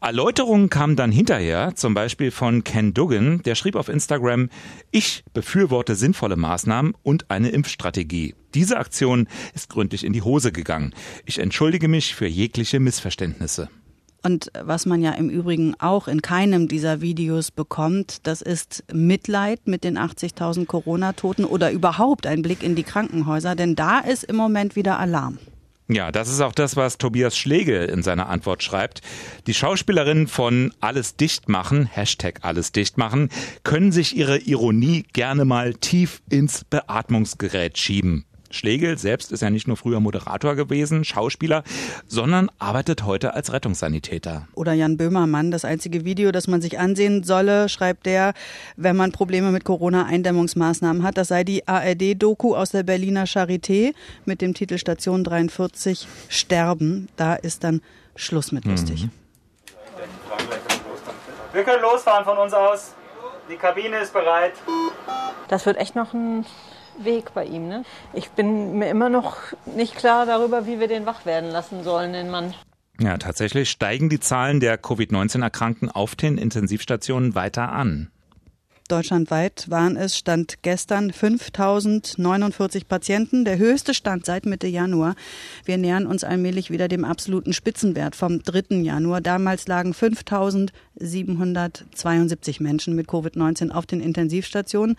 Erläuterungen 0.01 0.71
kamen 0.71 0.97
dann 0.97 1.13
hinterher, 1.13 1.75
zum 1.75 1.93
Beispiel 1.93 2.31
von 2.31 2.65
Ken 2.65 2.95
Duggan, 2.95 3.43
der 3.43 3.55
schrieb 3.55 3.77
auf 3.77 3.91
Instagram, 3.91 4.49
ich 4.91 5.25
befürworte 5.35 5.95
sinnvolle 5.95 6.37
Maßnahmen 6.37 6.95
und 7.03 7.31
eine 7.31 7.51
Impfstrategie. 7.51 8.35
Diese 8.57 8.79
Aktion 8.79 9.29
ist 9.55 9.69
gründlich 9.69 10.03
in 10.03 10.15
die 10.15 10.23
Hose 10.23 10.51
gegangen. 10.51 10.95
Ich 11.27 11.39
entschuldige 11.39 11.89
mich 11.89 12.15
für 12.15 12.27
jegliche 12.27 12.81
Missverständnisse. 12.81 13.69
Und 14.23 14.51
was 14.59 14.87
man 14.87 15.03
ja 15.03 15.11
im 15.11 15.29
Übrigen 15.29 15.75
auch 15.79 16.09
in 16.09 16.23
keinem 16.23 16.67
dieser 16.67 17.03
Videos 17.03 17.51
bekommt, 17.51 18.27
das 18.27 18.41
ist 18.41 18.83
Mitleid 18.91 19.67
mit 19.67 19.85
den 19.85 19.99
80.000 19.99 20.65
Corona-Toten 20.65 21.45
oder 21.45 21.71
überhaupt 21.71 22.27
ein 22.27 22.41
Blick 22.41 22.63
in 22.63 22.77
die 22.77 22.83
Krankenhäuser, 22.83 23.57
denn 23.57 23.77
da 23.77 23.99
ist 23.99 24.25
im 24.25 24.37
Moment 24.37 24.75
wieder 24.75 24.99
Alarm. 24.99 25.39
Ja, 25.89 26.11
das 26.11 26.31
ist 26.31 26.41
auch 26.41 26.55
das, 26.55 26.77
was 26.77 26.97
Tobias 26.97 27.37
Schlegel 27.37 27.91
in 27.91 28.03
seiner 28.03 28.31
Antwort 28.31 28.63
schreibt. 28.63 29.03
Die 29.47 29.55
Schauspielerinnen 29.55 30.29
von 30.29 30.73
Alles 30.81 31.17
dicht 31.17 31.51
machen, 31.51 31.85
Hashtag 31.85 32.39
Alles 32.41 32.73
dicht 32.73 32.97
machen, 32.97 33.29
können 33.65 33.93
sich 33.93 34.17
ihre 34.17 34.39
Ironie 34.39 35.05
gerne 35.13 35.45
mal 35.45 35.75
tief 35.75 36.23
ins 36.31 36.65
Beatmungsgerät 36.65 37.77
schieben. 37.77 38.25
Schlegel 38.51 38.99
selbst 38.99 39.33
ist 39.33 39.43
ja 39.43 39.51
nicht 39.51 39.69
nur 39.69 39.77
früher 39.77 40.01
Moderator 40.01 40.55
gewesen, 40.55 41.05
Schauspieler, 41.05 41.63
sondern 42.07 42.51
arbeitet 42.59 43.05
heute 43.05 43.35
als 43.35 43.53
Rettungssanitäter. 43.53 44.49
Oder 44.55 44.73
Jan 44.73 44.97
Böhmermann, 44.97 45.51
das 45.51 45.65
einzige 45.65 46.05
Video, 46.05 46.33
das 46.33 46.47
man 46.49 46.61
sich 46.61 46.79
ansehen 46.79 47.23
solle, 47.23 47.69
schreibt 47.69 48.07
der, 48.07 48.35
wenn 48.77 48.97
man 48.97 49.13
Probleme 49.13 49.51
mit 49.51 49.65
Corona-Eindämmungsmaßnahmen 49.65 51.03
hat, 51.03 51.19
das 51.19 51.29
sei 51.29 51.45
die 51.45 51.67
ARD-Doku 51.67 52.55
aus 52.55 52.71
der 52.71 52.83
Berliner 52.83 53.25
Charité 53.25 53.95
mit 54.25 54.41
dem 54.41 54.55
Titel 54.55 54.79
Station 54.79 55.25
43 55.25 56.07
Sterben. 56.29 57.09
Da 57.17 57.35
ist 57.35 57.65
dann 57.65 57.81
Schluss 58.15 58.53
mit 58.53 58.65
lustig. 58.65 59.05
Mhm. 59.05 59.11
Wir 61.53 61.65
können 61.65 61.83
losfahren 61.83 62.25
von 62.25 62.37
uns 62.39 62.53
aus. 62.53 62.95
Die 63.49 63.57
Kabine 63.57 63.99
ist 63.99 64.13
bereit. 64.13 64.53
Das 65.49 65.65
wird 65.65 65.79
echt 65.79 65.95
noch 65.95 66.13
ein 66.13 66.45
Weg 66.99 67.35
bei 67.35 67.45
ihm. 67.45 67.69
Ne? 67.69 67.85
Ich 68.13 68.31
bin 68.31 68.79
mir 68.79 68.89
immer 68.89 69.09
noch 69.09 69.37
nicht 69.65 69.97
klar 69.97 70.27
darüber, 70.27 70.67
wie 70.67 70.81
wir 70.81 70.89
den 70.89 71.07
wach 71.07 71.27
werden 71.27 71.51
lassen 71.51 71.85
sollen, 71.85 72.13
den 72.13 72.31
Mann. 72.31 72.55
Ja, 72.99 73.19
tatsächlich 73.19 73.71
steigen 73.71 74.09
die 74.09 74.21
Zahlen 74.21 74.61
der 74.61 74.79
Covid-19-Erkrankten 74.79 75.91
auf 75.91 76.17
den 76.17 76.39
Intensivstationen 76.39 77.35
weiter 77.35 77.71
an. 77.71 78.11
Deutschlandweit 78.89 79.71
waren 79.71 79.97
es 79.97 80.17
Stand 80.17 80.63
gestern 80.63 81.13
5049 81.13 82.89
Patienten, 82.89 83.45
der 83.45 83.59
höchste 83.59 83.93
Stand 83.95 84.27
seit 84.27 84.45
Mitte 84.47 84.67
Januar. 84.67 85.15
Wir 85.65 85.79
nähern 85.79 86.07
uns 86.07 86.25
allmählich 86.25 86.71
wieder 86.71 86.89
dem 86.89 87.05
absoluten 87.05 87.53
Spitzenwert 87.53 88.17
vom 88.17 88.43
3. 88.43 88.83
Januar. 88.83 89.21
Damals 89.21 89.67
lagen 89.67 89.93
5772 89.95 92.61
Menschen 92.61 92.95
mit 92.95 93.09
Covid-19 93.09 93.71
auf 93.71 93.87
den 93.87 94.01
Intensivstationen. 94.01 94.97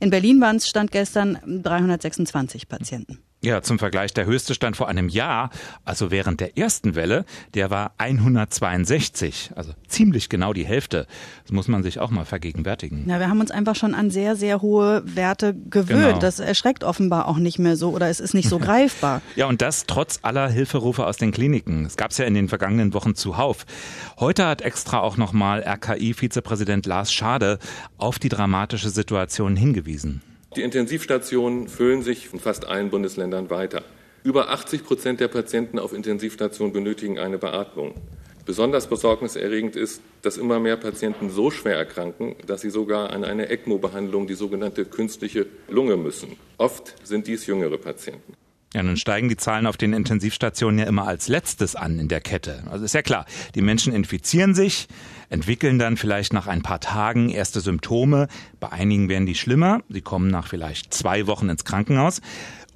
In 0.00 0.10
Berlin 0.10 0.40
waren 0.40 0.56
es 0.56 0.68
Stand 0.68 0.90
gestern 0.92 1.38
326 1.46 2.68
Patienten. 2.68 3.18
Ja, 3.42 3.62
zum 3.62 3.78
Vergleich, 3.78 4.12
der 4.12 4.26
höchste 4.26 4.52
Stand 4.52 4.76
vor 4.76 4.88
einem 4.88 5.08
Jahr, 5.08 5.48
also 5.86 6.10
während 6.10 6.40
der 6.40 6.58
ersten 6.58 6.94
Welle, 6.94 7.24
der 7.54 7.70
war 7.70 7.92
162, 7.96 9.52
also 9.56 9.72
ziemlich 9.88 10.28
genau 10.28 10.52
die 10.52 10.66
Hälfte. 10.66 11.06
Das 11.44 11.52
muss 11.52 11.66
man 11.66 11.82
sich 11.82 12.00
auch 12.00 12.10
mal 12.10 12.26
vergegenwärtigen. 12.26 13.08
Ja, 13.08 13.18
wir 13.18 13.30
haben 13.30 13.40
uns 13.40 13.50
einfach 13.50 13.76
schon 13.76 13.94
an 13.94 14.10
sehr, 14.10 14.36
sehr 14.36 14.60
hohe 14.60 15.02
Werte 15.06 15.54
gewöhnt. 15.54 16.02
Genau. 16.02 16.18
Das 16.18 16.38
erschreckt 16.38 16.84
offenbar 16.84 17.28
auch 17.28 17.38
nicht 17.38 17.58
mehr 17.58 17.78
so 17.78 17.92
oder 17.92 18.10
es 18.10 18.20
ist 18.20 18.34
nicht 18.34 18.50
so 18.50 18.58
greifbar. 18.60 19.22
ja, 19.36 19.46
und 19.46 19.62
das 19.62 19.86
trotz 19.86 20.18
aller 20.20 20.50
Hilferufe 20.50 21.06
aus 21.06 21.16
den 21.16 21.32
Kliniken. 21.32 21.86
Es 21.86 21.96
gab 21.96 22.10
es 22.10 22.18
ja 22.18 22.26
in 22.26 22.34
den 22.34 22.48
vergangenen 22.48 22.92
Wochen 22.92 23.14
zuhauf. 23.14 23.64
Heute 24.18 24.46
hat 24.46 24.60
extra 24.60 25.00
auch 25.00 25.16
nochmal 25.16 25.62
RKI-Vizepräsident 25.62 26.86
Lars 26.86 27.10
Schade 27.10 27.58
auf 27.96 28.18
die 28.18 28.28
dramatische 28.28 28.90
Situation 28.90 29.56
hingewiesen. 29.56 30.20
Die 30.56 30.62
Intensivstationen 30.62 31.68
füllen 31.68 32.02
sich 32.02 32.32
in 32.32 32.40
fast 32.40 32.66
allen 32.66 32.90
Bundesländern 32.90 33.50
weiter. 33.50 33.84
Über 34.24 34.50
80 34.50 34.84
Prozent 34.84 35.20
der 35.20 35.28
Patienten 35.28 35.78
auf 35.78 35.92
Intensivstationen 35.92 36.72
benötigen 36.72 37.20
eine 37.20 37.38
Beatmung. 37.38 37.94
Besonders 38.46 38.88
besorgniserregend 38.88 39.76
ist, 39.76 40.02
dass 40.22 40.38
immer 40.38 40.58
mehr 40.58 40.76
Patienten 40.76 41.30
so 41.30 41.52
schwer 41.52 41.76
erkranken, 41.76 42.34
dass 42.48 42.62
sie 42.62 42.70
sogar 42.70 43.10
an 43.10 43.22
eine 43.22 43.48
ECMO-Behandlung, 43.48 44.26
die 44.26 44.34
sogenannte 44.34 44.84
künstliche 44.84 45.46
Lunge, 45.68 45.96
müssen. 45.96 46.36
Oft 46.58 46.96
sind 47.06 47.28
dies 47.28 47.46
jüngere 47.46 47.78
Patienten. 47.78 48.34
Ja, 48.74 48.82
nun 48.82 48.96
steigen 48.96 49.28
die 49.28 49.36
Zahlen 49.36 49.66
auf 49.66 49.76
den 49.76 49.92
Intensivstationen 49.92 50.78
ja 50.78 50.86
immer 50.86 51.06
als 51.06 51.28
letztes 51.28 51.76
an 51.76 51.98
in 51.98 52.08
der 52.08 52.20
Kette. 52.20 52.62
Also 52.70 52.84
ist 52.84 52.94
ja 52.94 53.02
klar, 53.02 53.26
die 53.54 53.62
Menschen 53.62 53.92
infizieren 53.92 54.54
sich, 54.54 54.86
entwickeln 55.30 55.78
dann 55.78 55.96
vielleicht 55.96 56.34
nach 56.34 56.46
ein 56.46 56.62
paar 56.62 56.80
Tagen 56.80 57.30
erste 57.30 57.60
Symptome. 57.60 58.28
Bei 58.58 58.70
einigen 58.70 59.08
werden 59.08 59.26
die 59.26 59.34
schlimmer. 59.34 59.80
Sie 59.88 60.02
kommen 60.02 60.28
nach 60.28 60.46
vielleicht 60.46 60.92
zwei 60.92 61.26
Wochen 61.26 61.48
ins 61.48 61.64
Krankenhaus 61.64 62.20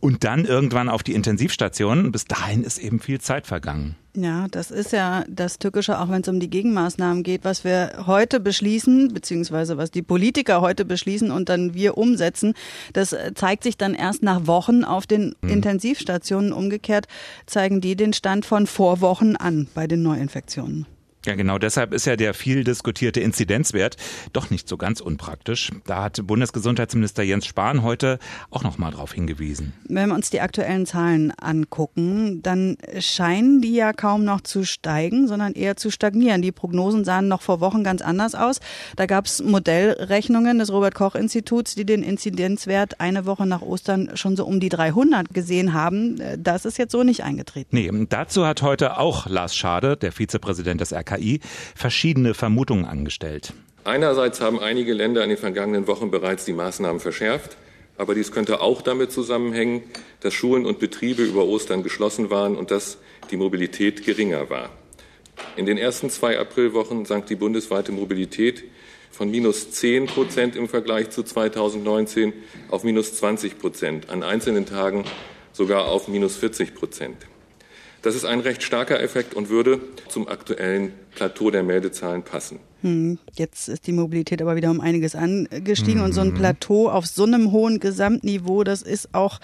und 0.00 0.22
dann 0.22 0.44
irgendwann 0.44 0.88
auf 0.88 1.02
die 1.02 1.14
Intensivstation. 1.14 2.12
Bis 2.12 2.26
dahin 2.26 2.62
ist 2.62 2.78
eben 2.78 3.00
viel 3.00 3.20
Zeit 3.20 3.46
vergangen. 3.46 3.96
Ja, 4.14 4.46
das 4.50 4.70
ist 4.70 4.92
ja 4.92 5.24
das 5.28 5.58
Tückische, 5.58 5.98
auch 5.98 6.08
wenn 6.08 6.20
es 6.20 6.28
um 6.28 6.38
die 6.38 6.50
Gegenmaßnahmen 6.50 7.22
geht, 7.24 7.44
was 7.44 7.64
wir 7.64 8.04
heute 8.06 8.38
beschließen, 8.38 9.12
beziehungsweise 9.12 9.76
was 9.76 9.90
die 9.90 10.02
Politiker 10.02 10.60
heute 10.60 10.84
beschließen 10.84 11.32
und 11.32 11.48
dann 11.48 11.74
wir 11.74 11.98
umsetzen. 11.98 12.54
Das 12.92 13.16
zeigt 13.34 13.64
sich 13.64 13.76
dann 13.76 13.94
erst 13.94 14.22
nach 14.22 14.46
Wochen 14.46 14.84
auf 14.84 15.06
den 15.06 15.34
mhm. 15.40 15.48
Intensivstationen. 15.48 16.52
Umgekehrt 16.52 17.06
zeigen 17.46 17.80
die 17.80 17.96
den 17.96 18.12
Stand 18.12 18.44
von 18.46 18.66
vor 18.66 19.00
Wochen 19.00 19.34
an 19.36 19.68
bei 19.74 19.86
den 19.86 20.02
Neuinfektionen. 20.02 20.86
Ja, 21.26 21.34
genau 21.36 21.58
deshalb 21.58 21.94
ist 21.94 22.04
ja 22.04 22.16
der 22.16 22.34
viel 22.34 22.64
diskutierte 22.64 23.20
Inzidenzwert 23.20 23.96
doch 24.34 24.50
nicht 24.50 24.68
so 24.68 24.76
ganz 24.76 25.00
unpraktisch. 25.00 25.70
Da 25.86 26.02
hat 26.04 26.26
Bundesgesundheitsminister 26.26 27.22
Jens 27.22 27.46
Spahn 27.46 27.82
heute 27.82 28.18
auch 28.50 28.62
noch 28.62 28.76
mal 28.76 28.90
darauf 28.90 29.12
hingewiesen. 29.12 29.72
Wenn 29.88 30.10
wir 30.10 30.14
uns 30.14 30.28
die 30.28 30.40
aktuellen 30.40 30.84
Zahlen 30.84 31.32
angucken, 31.40 32.42
dann 32.42 32.76
scheinen 32.98 33.62
die 33.62 33.74
ja 33.74 33.94
kaum 33.94 34.24
noch 34.24 34.42
zu 34.42 34.64
steigen, 34.64 35.26
sondern 35.26 35.54
eher 35.54 35.76
zu 35.76 35.90
stagnieren. 35.90 36.42
Die 36.42 36.52
Prognosen 36.52 37.04
sahen 37.04 37.28
noch 37.28 37.40
vor 37.40 37.60
Wochen 37.60 37.84
ganz 37.84 38.02
anders 38.02 38.34
aus. 38.34 38.60
Da 38.96 39.06
gab 39.06 39.24
es 39.24 39.42
Modellrechnungen 39.42 40.58
des 40.58 40.70
Robert 40.70 40.94
Koch 40.94 41.14
Instituts, 41.14 41.74
die 41.74 41.86
den 41.86 42.02
Inzidenzwert 42.02 43.00
eine 43.00 43.24
Woche 43.24 43.46
nach 43.46 43.62
Ostern 43.62 44.10
schon 44.14 44.36
so 44.36 44.44
um 44.44 44.60
die 44.60 44.68
300 44.68 45.32
gesehen 45.32 45.72
haben. 45.72 46.20
Das 46.38 46.66
ist 46.66 46.76
jetzt 46.76 46.92
so 46.92 47.02
nicht 47.02 47.24
eingetreten. 47.24 47.74
Nee, 47.74 47.90
dazu 48.10 48.46
hat 48.46 48.60
heute 48.60 48.98
auch 48.98 49.26
Lars 49.26 49.56
Schade, 49.56 49.96
der 49.96 50.12
Vizepräsident 50.12 50.82
des 50.82 50.92
RK 50.92 51.13
RKI 51.14 51.40
verschiedene 51.74 52.34
Vermutungen 52.34 52.84
angestellt. 52.84 53.52
Einerseits 53.84 54.40
haben 54.40 54.60
einige 54.60 54.94
Länder 54.94 55.22
in 55.22 55.28
den 55.28 55.38
vergangenen 55.38 55.86
Wochen 55.86 56.10
bereits 56.10 56.44
die 56.44 56.52
Maßnahmen 56.52 57.00
verschärft. 57.00 57.56
Aber 57.96 58.14
dies 58.14 58.32
könnte 58.32 58.60
auch 58.60 58.82
damit 58.82 59.12
zusammenhängen, 59.12 59.82
dass 60.20 60.34
Schulen 60.34 60.66
und 60.66 60.80
Betriebe 60.80 61.22
über 61.22 61.44
Ostern 61.44 61.82
geschlossen 61.82 62.28
waren 62.30 62.56
und 62.56 62.70
dass 62.70 62.98
die 63.30 63.36
Mobilität 63.36 64.04
geringer 64.04 64.50
war. 64.50 64.70
In 65.56 65.66
den 65.66 65.78
ersten 65.78 66.10
zwei 66.10 66.38
Aprilwochen 66.38 67.04
sank 67.04 67.26
die 67.26 67.36
bundesweite 67.36 67.92
Mobilität 67.92 68.64
von 69.10 69.30
minus 69.30 69.70
10 69.70 70.06
Prozent 70.06 70.56
im 70.56 70.68
Vergleich 70.68 71.10
zu 71.10 71.22
2019 71.22 72.32
auf 72.68 72.82
minus 72.82 73.14
20 73.14 73.58
Prozent, 73.58 74.10
an 74.10 74.24
einzelnen 74.24 74.66
Tagen 74.66 75.04
sogar 75.52 75.86
auf 75.86 76.08
minus 76.08 76.36
40 76.36 76.74
Prozent. 76.74 77.16
Das 78.02 78.16
ist 78.16 78.24
ein 78.24 78.40
recht 78.40 78.62
starker 78.62 79.00
Effekt 79.00 79.34
und 79.34 79.48
würde 79.48 79.80
zum 80.08 80.28
aktuellen 80.28 80.92
Plateau 81.14 81.50
der 81.50 81.62
Meldezahlen 81.62 82.22
passen. 82.22 82.58
Hm, 82.84 83.18
jetzt 83.32 83.70
ist 83.70 83.86
die 83.86 83.92
Mobilität 83.92 84.42
aber 84.42 84.56
wieder 84.56 84.70
um 84.70 84.82
einiges 84.82 85.14
angestiegen 85.14 86.00
mhm. 86.00 86.04
und 86.04 86.12
so 86.12 86.20
ein 86.20 86.32
mhm. 86.32 86.34
Plateau 86.34 86.90
auf 86.90 87.06
so 87.06 87.24
einem 87.24 87.50
hohen 87.50 87.80
Gesamtniveau, 87.80 88.62
das 88.62 88.82
ist 88.82 89.14
auch 89.14 89.40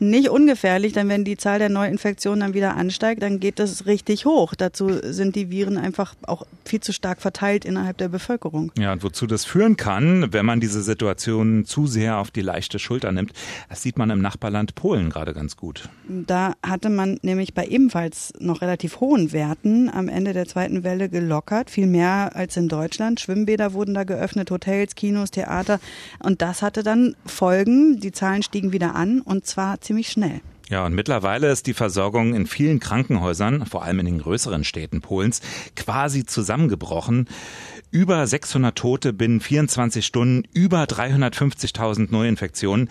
nicht 0.00 0.28
ungefährlich, 0.28 0.92
denn 0.92 1.08
wenn 1.08 1.24
die 1.24 1.36
Zahl 1.36 1.60
der 1.60 1.68
Neuinfektionen 1.68 2.40
dann 2.40 2.54
wieder 2.54 2.76
ansteigt, 2.76 3.22
dann 3.22 3.38
geht 3.38 3.60
das 3.60 3.86
richtig 3.86 4.24
hoch. 4.24 4.56
Dazu 4.56 4.90
sind 5.04 5.36
die 5.36 5.50
Viren 5.50 5.78
einfach 5.78 6.16
auch 6.26 6.46
viel 6.64 6.80
zu 6.80 6.92
stark 6.92 7.20
verteilt 7.20 7.64
innerhalb 7.64 7.98
der 7.98 8.08
Bevölkerung. 8.08 8.72
Ja, 8.76 8.92
und 8.92 9.04
wozu 9.04 9.28
das 9.28 9.44
führen 9.44 9.76
kann, 9.76 10.32
wenn 10.32 10.44
man 10.44 10.58
diese 10.58 10.82
Situation 10.82 11.64
zu 11.66 11.86
sehr 11.86 12.18
auf 12.18 12.32
die 12.32 12.40
leichte 12.40 12.80
Schulter 12.80 13.12
nimmt, 13.12 13.32
das 13.68 13.82
sieht 13.82 13.98
man 13.98 14.10
im 14.10 14.20
Nachbarland 14.20 14.74
Polen 14.74 15.10
gerade 15.10 15.32
ganz 15.32 15.56
gut. 15.56 15.88
Da 16.08 16.54
hatte 16.66 16.90
man 16.90 17.20
nämlich 17.22 17.54
bei 17.54 17.66
ebenfalls 17.66 18.32
noch 18.40 18.62
relativ 18.62 18.98
hohen 18.98 19.32
Werten 19.32 19.88
am 19.90 20.08
Ende 20.08 20.32
der 20.32 20.46
zweiten 20.46 20.82
Welle 20.82 21.08
gelockert, 21.10 21.70
viel 21.70 21.86
mehr 21.86 22.32
als 22.34 22.56
in 22.56 22.68
Deutschland. 22.68 23.20
Schwimmbäder 23.20 23.72
wurden 23.72 23.94
da 23.94 24.04
geöffnet, 24.04 24.50
Hotels, 24.50 24.94
Kinos, 24.94 25.30
Theater. 25.30 25.80
Und 26.22 26.42
das 26.42 26.62
hatte 26.62 26.82
dann 26.82 27.16
Folgen. 27.26 28.00
Die 28.00 28.12
Zahlen 28.12 28.42
stiegen 28.42 28.72
wieder 28.72 28.94
an 28.94 29.20
und 29.20 29.46
zwar 29.46 29.80
ziemlich 29.80 30.08
schnell. 30.08 30.40
Ja, 30.70 30.86
und 30.86 30.94
mittlerweile 30.94 31.50
ist 31.50 31.66
die 31.66 31.74
Versorgung 31.74 32.32
in 32.32 32.46
vielen 32.46 32.78
Krankenhäusern, 32.78 33.66
vor 33.66 33.82
allem 33.82 33.98
in 33.98 34.06
den 34.06 34.18
größeren 34.20 34.62
Städten 34.62 35.00
Polens, 35.00 35.40
quasi 35.74 36.24
zusammengebrochen. 36.24 37.28
Über 37.90 38.24
600 38.24 38.78
Tote 38.78 39.12
binnen 39.12 39.40
24 39.40 40.06
Stunden, 40.06 40.46
über 40.54 40.84
350.000 40.84 42.12
Neuinfektionen. 42.12 42.88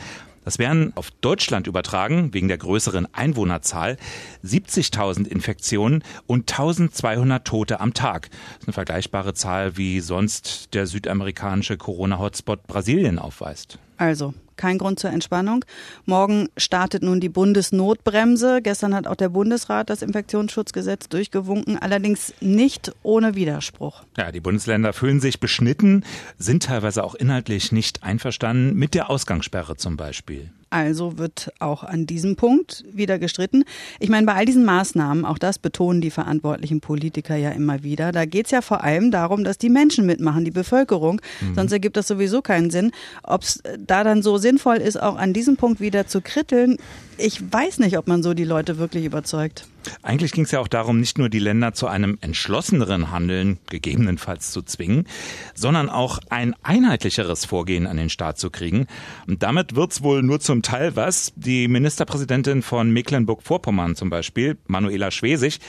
Das 0.50 0.58
wären 0.58 0.94
auf 0.96 1.12
Deutschland 1.12 1.68
übertragen, 1.68 2.34
wegen 2.34 2.48
der 2.48 2.58
größeren 2.58 3.08
Einwohnerzahl, 3.14 3.98
70.000 4.44 5.28
Infektionen 5.28 6.04
und 6.26 6.52
1200 6.52 7.46
Tote 7.46 7.80
am 7.80 7.94
Tag. 7.94 8.32
Das 8.32 8.62
ist 8.62 8.68
eine 8.68 8.74
vergleichbare 8.74 9.36
Zahl, 9.36 9.78
wie 9.78 10.00
sonst 10.00 10.74
der 10.74 10.88
südamerikanische 10.88 11.78
Corona-Hotspot 11.78 12.66
Brasilien 12.66 13.20
aufweist. 13.20 13.78
Also, 13.98 14.34
kein 14.60 14.78
Grund 14.78 15.00
zur 15.00 15.10
Entspannung. 15.10 15.66
Morgen 16.06 16.50
startet 16.58 17.02
nun 17.02 17.20
die 17.20 17.30
Bundesnotbremse. 17.30 18.62
Gestern 18.62 18.94
hat 18.94 19.08
auch 19.08 19.16
der 19.16 19.30
Bundesrat 19.30 19.90
das 19.90 20.04
Infektionsschutzgesetz 20.04 21.10
durchgewunken, 21.10 21.80
allerdings 21.80 22.34
nicht 22.42 22.92
ohne 23.02 23.34
Widerspruch. 23.34 24.04
Ja, 24.18 24.32
die 24.32 24.42
Bundesländer 24.42 24.94
fühlen 24.94 25.20
sich 25.20 25.40
beschnitten, 25.40 26.04
sind 26.38 26.64
teilweise 26.64 27.04
auch 27.04 27.16
inhaltlich 27.16 27.72
nicht 27.72 28.04
einverstanden 28.04 28.76
mit 28.76 28.94
der 28.94 29.10
Ausgangssperre 29.10 29.78
zum 29.78 29.98
Beispiel. 29.98 30.52
Also 30.70 31.18
wird 31.18 31.52
auch 31.60 31.84
an 31.84 32.06
diesem 32.06 32.36
Punkt 32.36 32.84
wieder 32.92 33.18
gestritten. 33.18 33.64
Ich 34.00 34.10
meine, 34.10 34.26
bei 34.26 34.36
all 34.36 34.46
diesen 34.46 34.66
Maßnahmen, 34.66 35.26
auch 35.26 35.38
das 35.38 35.60
betonen 35.60 36.02
die 36.02 36.12
verantwortlichen 36.12 36.80
Politiker 36.82 37.36
ja 37.36 37.52
immer 37.52 37.84
wieder, 37.84 38.12
da 38.12 38.26
geht 38.26 38.46
es 38.46 38.52
ja 38.52 38.62
vor 38.62 38.84
allem 38.84 39.12
darum, 39.12 39.44
dass 39.44 39.58
die 39.58 39.70
Menschen 39.70 40.06
mitmachen, 40.06 40.46
die 40.46 40.52
Bevölkerung. 40.52 41.22
Mhm. 41.42 41.56
Sonst 41.56 41.72
ergibt 41.72 41.98
das 41.98 42.08
sowieso 42.08 42.42
keinen 42.42 42.70
Sinn. 42.70 42.92
Ob 43.24 43.42
es 43.44 43.62
da 43.80 44.04
dann 44.04 44.22
so 44.22 44.38
sinnvoll 44.38 44.78
ist, 44.78 45.02
auch 45.02 45.16
an 45.16 45.34
diesem 45.34 45.58
Punkt 45.58 45.80
wieder 45.80 46.08
zu 46.08 46.22
kritteln, 46.22 46.78
ich 47.20 47.52
weiß 47.52 47.80
nicht, 47.80 47.98
ob 47.98 48.08
man 48.08 48.24
so 48.24 48.34
die 48.34 48.44
Leute 48.44 48.78
wirklich 48.78 49.06
überzeugt. 49.06 49.68
Eigentlich 50.04 50.32
ging 50.32 50.44
es 50.44 50.52
ja 50.52 50.60
auch 50.60 50.68
darum, 50.68 51.00
nicht 51.00 51.18
nur 51.18 51.30
die 51.30 51.40
Länder 51.40 51.74
zu 51.74 51.88
einem 51.88 52.18
entschlosseneren 52.22 53.12
Handeln 53.12 53.60
gegebenenfalls 53.70 54.52
zu 54.52 54.62
zwingen, 54.62 55.08
sondern 55.56 55.90
auch 55.90 56.20
ein 56.30 56.56
einheitlicheres 56.64 57.46
Vorgehen 57.46 57.88
an 57.88 57.98
den 57.98 58.10
Staat 58.10 58.38
zu 58.38 58.50
kriegen. 58.50 58.88
Und 59.28 59.44
damit 59.44 59.76
wird's 59.76 60.04
wohl 60.04 60.22
nur 60.22 60.40
zum 60.40 60.62
Teil 60.62 60.96
was. 60.96 61.34
Die 61.36 61.68
Ministerpräsidentin 61.68 62.62
von 62.62 62.92
Mecklenburg-Vorpommern 62.92 63.96
zum 63.96 64.10
Beispiel, 64.10 64.58
Manuela 64.68 65.12
Schwesig, 65.12 65.60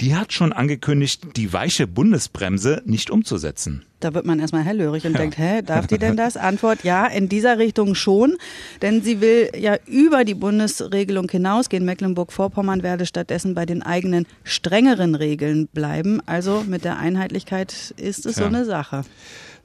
die 0.00 0.16
hat 0.16 0.32
schon 0.32 0.52
angekündigt, 0.52 1.22
die 1.36 1.52
weiche 1.52 1.86
Bundesbremse 1.86 2.82
nicht 2.84 3.10
umzusetzen. 3.10 3.84
Da 4.00 4.12
wird 4.12 4.26
man 4.26 4.38
erstmal 4.38 4.64
hellhörig 4.64 5.06
und 5.06 5.12
ja. 5.12 5.18
denkt, 5.18 5.38
hä, 5.38 5.62
darf 5.62 5.86
die 5.86 5.98
denn 5.98 6.16
das? 6.18 6.36
Antwort, 6.36 6.84
ja, 6.84 7.06
in 7.06 7.28
dieser 7.28 7.58
Richtung 7.58 7.94
schon, 7.94 8.36
denn 8.82 9.02
sie 9.02 9.20
will 9.20 9.50
ja 9.56 9.76
über 9.86 10.24
die 10.24 10.34
Bundesregelung 10.34 11.30
hinausgehen. 11.30 11.84
Mecklenburg-Vorpommern 11.84 12.82
werde 12.82 13.06
stattdessen 13.06 13.54
bei 13.54 13.64
den 13.66 13.82
eigenen 13.82 14.26
strengeren 14.42 15.14
Regeln 15.14 15.68
bleiben. 15.68 16.20
Also 16.26 16.64
mit 16.66 16.84
der 16.84 16.98
Einheitlichkeit 16.98 17.94
ist 17.96 18.26
es 18.26 18.36
ja. 18.36 18.42
so 18.42 18.44
eine 18.44 18.64
Sache. 18.64 19.04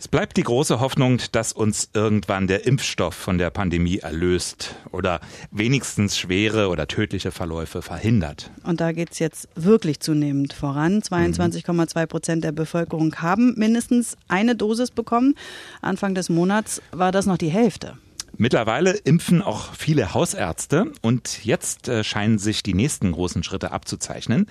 Es 0.02 0.08
bleibt 0.08 0.38
die 0.38 0.44
große 0.44 0.80
Hoffnung, 0.80 1.20
dass 1.34 1.52
uns 1.52 1.90
irgendwann 1.94 2.48
der 2.48 2.66
Impfstoff 2.66 3.14
von 3.14 3.38
der 3.38 3.50
Pandemie 3.50 3.98
erlöst 3.98 4.76
oder 4.94 5.20
wenigstens 5.52 6.18
schwere 6.18 6.70
oder 6.70 6.88
tödliche 6.88 7.32
Verläufe 7.32 7.82
verhindert. 7.82 8.50
Und 8.64 8.80
da 8.80 8.94
geht 8.94 9.12
es 9.12 9.20
jetzt 9.20 9.50
wirklich 9.56 10.00
zunehmend 10.00 10.54
voran. 10.54 11.02
22,2 11.02 12.06
Prozent 12.06 12.46
der 12.46 12.54
Bevölkerung 12.54 13.14
haben 13.18 13.56
mindestens 13.58 14.16
eine 14.30 14.56
Dosis 14.56 14.90
bekommen. 14.90 15.36
Anfang 15.82 16.16
des 16.16 16.30
Monats 16.30 16.82
war 16.94 17.12
das 17.12 17.26
noch 17.26 17.38
die 17.38 17.50
Hälfte. 17.50 17.98
Mittlerweile 18.38 18.92
impfen 18.92 19.42
auch 19.42 19.74
viele 19.74 20.14
Hausärzte 20.14 20.94
und 21.02 21.44
jetzt 21.44 21.90
äh, 21.90 22.06
scheinen 22.06 22.40
sich 22.40 22.64
die 22.64 22.74
nächsten 22.74 23.12
großen 23.12 23.44
Schritte 23.44 23.74
abzuzeichnen. 23.74 24.48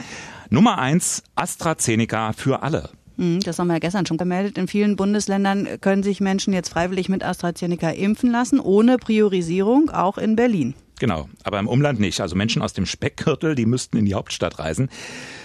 Nummer 0.50 0.76
eins, 0.76 1.22
AstraZeneca 1.36 2.34
für 2.34 2.62
alle. 2.62 2.90
Hm, 3.18 3.40
das 3.40 3.58
haben 3.58 3.66
wir 3.66 3.74
ja 3.74 3.80
gestern 3.80 4.06
schon 4.06 4.16
gemeldet. 4.16 4.56
In 4.56 4.68
vielen 4.68 4.96
Bundesländern 4.96 5.80
können 5.80 6.02
sich 6.02 6.20
Menschen 6.20 6.52
jetzt 6.52 6.70
freiwillig 6.70 7.08
mit 7.08 7.24
AstraZeneca 7.24 7.90
impfen 7.90 8.30
lassen, 8.30 8.60
ohne 8.60 8.96
Priorisierung, 8.96 9.90
auch 9.90 10.18
in 10.18 10.36
Berlin. 10.36 10.74
Genau, 11.00 11.28
aber 11.44 11.58
im 11.58 11.68
Umland 11.68 12.00
nicht. 12.00 12.20
Also 12.20 12.34
Menschen 12.34 12.62
aus 12.62 12.72
dem 12.72 12.86
Speckgürtel, 12.86 13.54
die 13.54 13.66
müssten 13.66 13.96
in 13.98 14.04
die 14.04 14.14
Hauptstadt 14.14 14.58
reisen. 14.58 14.88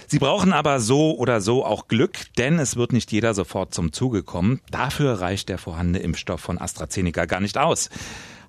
Sie 0.06 0.18
brauchen 0.18 0.52
aber 0.52 0.80
so 0.80 1.16
oder 1.16 1.40
so 1.40 1.64
auch 1.64 1.88
Glück, 1.88 2.18
denn 2.38 2.58
es 2.58 2.76
wird 2.76 2.92
nicht 2.92 3.12
jeder 3.12 3.34
sofort 3.34 3.74
zum 3.74 3.92
Zuge 3.92 4.22
kommen. 4.22 4.60
Dafür 4.70 5.20
reicht 5.20 5.48
der 5.48 5.58
vorhandene 5.58 5.98
Impfstoff 6.00 6.40
von 6.40 6.60
AstraZeneca 6.60 7.26
gar 7.26 7.40
nicht 7.40 7.58
aus. 7.58 7.88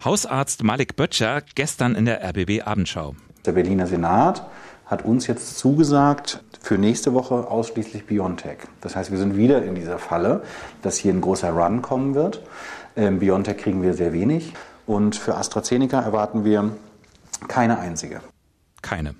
Hausarzt 0.03 0.63
Malik 0.63 0.95
Böttcher 0.95 1.41
gestern 1.55 1.95
in 1.95 2.05
der 2.05 2.23
RBB 2.23 2.63
Abendschau. 2.63 3.15
Der 3.45 3.53
Berliner 3.53 3.87
Senat 3.87 4.45
hat 4.85 5.03
uns 5.03 5.27
jetzt 5.27 5.57
zugesagt, 5.57 6.43
für 6.65 6.79
nächste 6.79 7.13
Woche 7.13 7.35
ausschließlich 7.47 8.07
BioNTech. 8.07 8.57
Das 8.81 8.95
heißt, 8.95 9.11
wir 9.11 9.19
sind 9.19 9.37
wieder 9.37 9.63
in 9.63 9.75
dieser 9.75 9.99
Falle, 9.99 10.41
dass 10.81 10.97
hier 10.97 11.13
ein 11.13 11.21
großer 11.21 11.51
Run 11.51 11.83
kommen 11.83 12.15
wird. 12.15 12.41
Ähm, 12.95 13.19
BioNTech 13.19 13.57
kriegen 13.57 13.83
wir 13.83 13.93
sehr 13.93 14.13
wenig 14.13 14.51
und 14.87 15.15
für 15.15 15.35
AstraZeneca 15.35 16.01
erwarten 16.01 16.43
wir 16.43 16.75
keine 17.47 17.77
einzige. 17.77 18.21
Keine. 18.81 19.13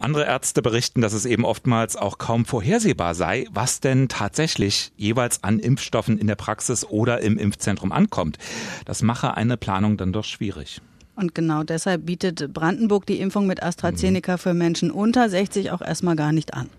Andere 0.00 0.26
Ärzte 0.26 0.60
berichten, 0.60 1.00
dass 1.00 1.12
es 1.12 1.26
eben 1.26 1.44
oftmals 1.44 1.94
auch 1.94 2.18
kaum 2.18 2.44
vorhersehbar 2.44 3.14
sei, 3.14 3.46
was 3.52 3.78
denn 3.78 4.08
tatsächlich 4.08 4.90
jeweils 4.96 5.44
an 5.44 5.60
Impfstoffen 5.60 6.18
in 6.18 6.26
der 6.26 6.34
Praxis 6.34 6.84
oder 6.84 7.20
im 7.20 7.38
Impfzentrum 7.38 7.92
ankommt. 7.92 8.36
Das 8.84 9.02
mache 9.02 9.36
eine 9.36 9.56
Planung 9.56 9.96
dann 9.96 10.12
doch 10.12 10.24
schwierig. 10.24 10.80
Und 11.18 11.34
genau 11.34 11.64
deshalb 11.64 12.06
bietet 12.06 12.54
Brandenburg 12.54 13.04
die 13.04 13.18
Impfung 13.18 13.48
mit 13.48 13.60
AstraZeneca 13.60 14.36
für 14.36 14.54
Menschen 14.54 14.92
unter 14.92 15.28
60 15.28 15.72
auch 15.72 15.82
erstmal 15.82 16.14
gar 16.14 16.30
nicht 16.30 16.54
an. 16.54 16.70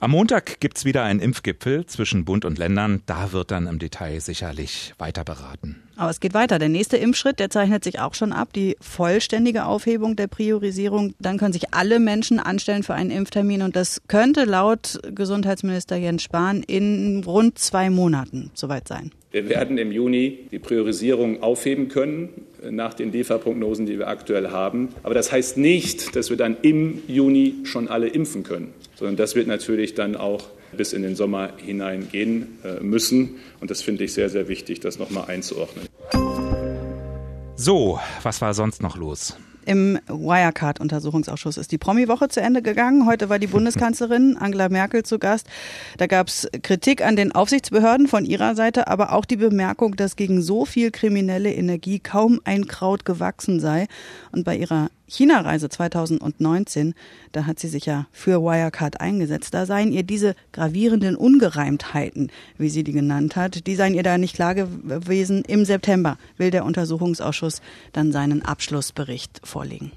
Am 0.00 0.10
Montag 0.10 0.60
gibt's 0.60 0.84
wieder 0.84 1.02
einen 1.02 1.18
Impfgipfel 1.18 1.86
zwischen 1.86 2.26
Bund 2.26 2.44
und 2.44 2.58
Ländern. 2.58 3.02
Da 3.06 3.32
wird 3.32 3.50
dann 3.50 3.66
im 3.66 3.78
Detail 3.78 4.20
sicherlich 4.20 4.92
weiter 4.98 5.24
beraten. 5.24 5.76
Aber 5.96 6.10
es 6.10 6.20
geht 6.20 6.34
weiter. 6.34 6.58
Der 6.58 6.68
nächste 6.68 6.98
Impfschritt, 6.98 7.38
der 7.38 7.48
zeichnet 7.48 7.82
sich 7.82 8.00
auch 8.00 8.12
schon 8.12 8.32
ab, 8.32 8.52
die 8.52 8.76
vollständige 8.82 9.64
Aufhebung 9.64 10.14
der 10.14 10.26
Priorisierung. 10.26 11.14
Dann 11.18 11.38
können 11.38 11.54
sich 11.54 11.72
alle 11.72 12.00
Menschen 12.00 12.38
anstellen 12.38 12.82
für 12.82 12.94
einen 12.94 13.10
Impftermin 13.10 13.62
und 13.62 13.76
das 13.76 14.02
könnte 14.08 14.44
laut 14.44 15.00
Gesundheitsminister 15.14 15.96
Jens 15.96 16.22
Spahn 16.22 16.62
in 16.62 17.24
rund 17.24 17.58
zwei 17.58 17.88
Monaten 17.88 18.50
soweit 18.52 18.88
sein. 18.88 19.10
Wir 19.32 19.48
werden 19.48 19.78
im 19.78 19.92
Juni 19.92 20.40
die 20.50 20.58
Priorisierung 20.58 21.40
aufheben 21.40 21.86
können 21.88 22.30
nach 22.68 22.94
den 22.94 23.12
Lieferprognosen, 23.12 23.86
die 23.86 23.96
wir 23.96 24.08
aktuell 24.08 24.50
haben. 24.50 24.88
Aber 25.04 25.14
das 25.14 25.30
heißt 25.30 25.56
nicht, 25.56 26.16
dass 26.16 26.30
wir 26.30 26.36
dann 26.36 26.56
im 26.62 27.00
Juni 27.06 27.54
schon 27.62 27.86
alle 27.86 28.08
impfen 28.08 28.42
können, 28.42 28.74
sondern 28.96 29.16
das 29.16 29.36
wird 29.36 29.46
natürlich 29.46 29.94
dann 29.94 30.16
auch 30.16 30.48
bis 30.76 30.92
in 30.92 31.02
den 31.02 31.14
Sommer 31.14 31.52
hineingehen 31.58 32.58
äh, 32.64 32.82
müssen. 32.82 33.36
Und 33.60 33.70
das 33.70 33.82
finde 33.82 34.02
ich 34.02 34.14
sehr, 34.14 34.30
sehr 34.30 34.48
wichtig, 34.48 34.80
das 34.80 34.98
nochmal 34.98 35.26
einzuordnen. 35.28 35.86
So, 37.54 38.00
was 38.24 38.40
war 38.40 38.52
sonst 38.52 38.82
noch 38.82 38.96
los? 38.96 39.36
Im 39.66 39.98
Wirecard-Untersuchungsausschuss 40.06 41.56
ist 41.56 41.72
die 41.72 41.78
Promi-Woche 41.78 42.28
zu 42.28 42.40
Ende 42.40 42.62
gegangen. 42.62 43.06
Heute 43.06 43.28
war 43.28 43.38
die 43.38 43.46
Bundeskanzlerin 43.48 44.36
Angela 44.36 44.68
Merkel 44.68 45.02
zu 45.02 45.18
Gast. 45.18 45.46
Da 45.98 46.06
gab 46.06 46.28
es 46.28 46.48
Kritik 46.62 47.04
an 47.04 47.16
den 47.16 47.32
Aufsichtsbehörden 47.32 48.08
von 48.08 48.24
ihrer 48.24 48.54
Seite, 48.54 48.88
aber 48.88 49.12
auch 49.12 49.24
die 49.24 49.36
Bemerkung, 49.36 49.96
dass 49.96 50.16
gegen 50.16 50.42
so 50.42 50.64
viel 50.64 50.90
kriminelle 50.90 51.52
Energie 51.52 51.98
kaum 51.98 52.40
ein 52.44 52.66
Kraut 52.66 53.04
gewachsen 53.04 53.60
sei. 53.60 53.86
Und 54.32 54.44
bei 54.44 54.56
ihrer 54.56 54.88
China-Reise 55.10 55.68
2019, 55.68 56.94
da 57.32 57.46
hat 57.46 57.58
sie 57.58 57.68
sich 57.68 57.86
ja 57.86 58.06
für 58.12 58.42
Wirecard 58.42 59.00
eingesetzt. 59.00 59.52
Da 59.52 59.66
seien 59.66 59.92
ihr 59.92 60.04
diese 60.04 60.34
gravierenden 60.52 61.16
Ungereimtheiten, 61.16 62.30
wie 62.58 62.68
sie 62.68 62.84
die 62.84 62.92
genannt 62.92 63.36
hat, 63.36 63.66
die 63.66 63.74
seien 63.74 63.94
ihr 63.94 64.04
da 64.04 64.18
nicht 64.18 64.36
klar 64.36 64.54
gewesen. 64.54 65.42
Im 65.46 65.64
September 65.64 66.16
will 66.36 66.50
der 66.50 66.64
Untersuchungsausschuss 66.64 67.60
dann 67.92 68.12
seinen 68.12 68.42
Abschlussbericht 68.42 69.40
vorlegen. 69.44 69.92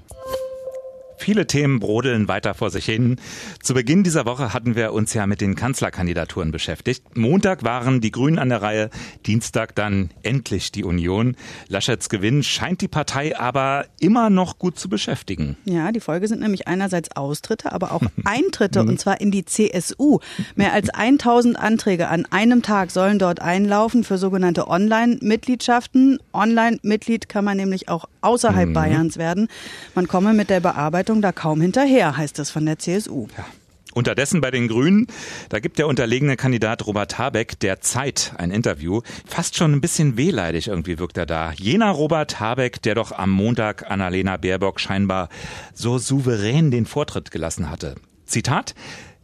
Viele 1.16 1.46
Themen 1.46 1.80
brodeln 1.80 2.28
weiter 2.28 2.54
vor 2.54 2.70
sich 2.70 2.84
hin. 2.84 3.16
Zu 3.62 3.74
Beginn 3.74 4.02
dieser 4.02 4.26
Woche 4.26 4.52
hatten 4.52 4.74
wir 4.74 4.92
uns 4.92 5.14
ja 5.14 5.26
mit 5.26 5.40
den 5.40 5.54
Kanzlerkandidaturen 5.54 6.50
beschäftigt. 6.50 7.16
Montag 7.16 7.64
waren 7.64 8.00
die 8.00 8.10
Grünen 8.10 8.38
an 8.38 8.48
der 8.48 8.62
Reihe, 8.62 8.90
Dienstag 9.24 9.74
dann 9.74 10.10
endlich 10.22 10.72
die 10.72 10.84
Union. 10.84 11.36
Laschets 11.68 12.08
Gewinn 12.08 12.42
scheint 12.42 12.80
die 12.80 12.88
Partei 12.88 13.38
aber 13.38 13.86
immer 14.00 14.28
noch 14.28 14.58
gut 14.58 14.78
zu 14.78 14.88
beschäftigen. 14.88 15.56
Ja, 15.64 15.92
die 15.92 16.00
Folge 16.00 16.28
sind 16.28 16.40
nämlich 16.40 16.68
einerseits 16.68 17.16
Austritte, 17.16 17.72
aber 17.72 17.92
auch 17.92 18.02
Eintritte 18.24 18.80
und 18.80 19.00
zwar 19.00 19.20
in 19.20 19.30
die 19.30 19.44
CSU. 19.44 20.18
Mehr 20.56 20.72
als 20.72 20.90
1000 20.90 21.58
Anträge 21.58 22.08
an 22.08 22.26
einem 22.30 22.62
Tag 22.62 22.90
sollen 22.90 23.18
dort 23.18 23.40
einlaufen 23.40 24.04
für 24.04 24.18
sogenannte 24.18 24.68
Online-Mitgliedschaften. 24.68 26.18
Online-Mitglied 26.32 27.28
kann 27.28 27.44
man 27.44 27.56
nämlich 27.56 27.88
auch 27.88 28.06
außerhalb 28.20 28.68
mhm. 28.68 28.74
Bayerns 28.74 29.16
werden. 29.16 29.48
Man 29.94 30.08
komme 30.08 30.34
mit 30.34 30.50
der 30.50 30.60
Bearbeitung 30.60 31.03
Entwicklung 31.04 31.22
da 31.22 31.32
kaum 31.32 31.60
hinterher, 31.60 32.16
heißt 32.16 32.38
es 32.38 32.50
von 32.50 32.64
der 32.64 32.78
CSU. 32.78 33.28
Ja. 33.36 33.44
Unterdessen 33.92 34.40
bei 34.40 34.50
den 34.50 34.66
Grünen, 34.66 35.06
da 35.50 35.60
gibt 35.60 35.78
der 35.78 35.86
unterlegene 35.86 36.36
Kandidat 36.36 36.86
Robert 36.86 37.16
Habeck 37.18 37.60
der 37.60 37.80
Zeit 37.80 38.32
ein 38.38 38.50
Interview. 38.50 39.02
Fast 39.24 39.56
schon 39.56 39.72
ein 39.72 39.80
bisschen 39.80 40.16
wehleidig 40.16 40.66
irgendwie 40.66 40.98
wirkt 40.98 41.16
er 41.16 41.26
da. 41.26 41.52
Jener 41.52 41.90
Robert 41.90 42.40
Habeck, 42.40 42.82
der 42.82 42.96
doch 42.96 43.12
am 43.12 43.30
Montag 43.30 43.88
Annalena 43.88 44.36
Baerbock 44.36 44.80
scheinbar 44.80 45.28
so 45.74 45.98
souverän 45.98 46.72
den 46.72 46.86
Vortritt 46.86 47.30
gelassen 47.30 47.70
hatte. 47.70 47.94
Zitat, 48.26 48.74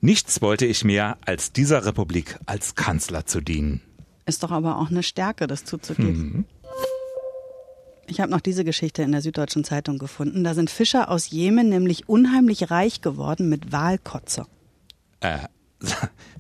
nichts 0.01 0.41
wollte 0.41 0.67
ich 0.67 0.85
mehr, 0.85 1.17
als 1.25 1.53
dieser 1.53 1.85
Republik 1.85 2.39
als 2.47 2.77
Kanzler 2.77 3.27
zu 3.27 3.41
dienen. 3.41 3.81
Ist 4.27 4.45
doch 4.45 4.53
aber 4.53 4.79
auch 4.79 4.91
eine 4.91 5.03
Stärke, 5.03 5.49
das 5.49 5.65
zuzugeben. 5.65 6.23
Mhm. 6.23 6.45
Ich 8.11 8.21
habe 8.21 8.31
noch 8.33 8.41
diese 8.41 8.65
Geschichte 8.65 9.03
in 9.03 9.13
der 9.13 9.23
Süddeutschen 9.23 9.63
Zeitung 9.63 9.99
gefunden. 9.99 10.43
Da 10.43 10.55
sind 10.55 10.69
Fischer 10.69 11.11
aus 11.11 11.31
Jemen 11.31 11.69
nämlich 11.69 12.09
unheimlich 12.09 12.71
reich 12.71 13.03
geworden 13.03 13.49
mit 13.49 13.71
Walkotze. 13.71 14.47
Äh, 15.21 15.39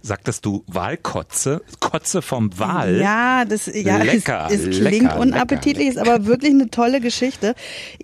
sagtest 0.03 0.45
du 0.45 0.65
Walkotze? 0.67 1.63
Kotze 1.79 2.23
vom 2.23 2.59
Wal? 2.59 2.99
Ja, 3.01 3.45
das 3.45 3.67
ja, 3.67 4.03
lecker, 4.03 4.49
es, 4.51 4.63
es 4.63 4.79
klingt 4.79 5.05
lecker, 5.05 5.19
unappetitlich, 5.21 5.89
lecker. 5.89 6.03
ist 6.03 6.09
aber 6.09 6.27
wirklich 6.27 6.53
eine 6.53 6.71
tolle 6.71 7.01
Geschichte. 7.01 7.55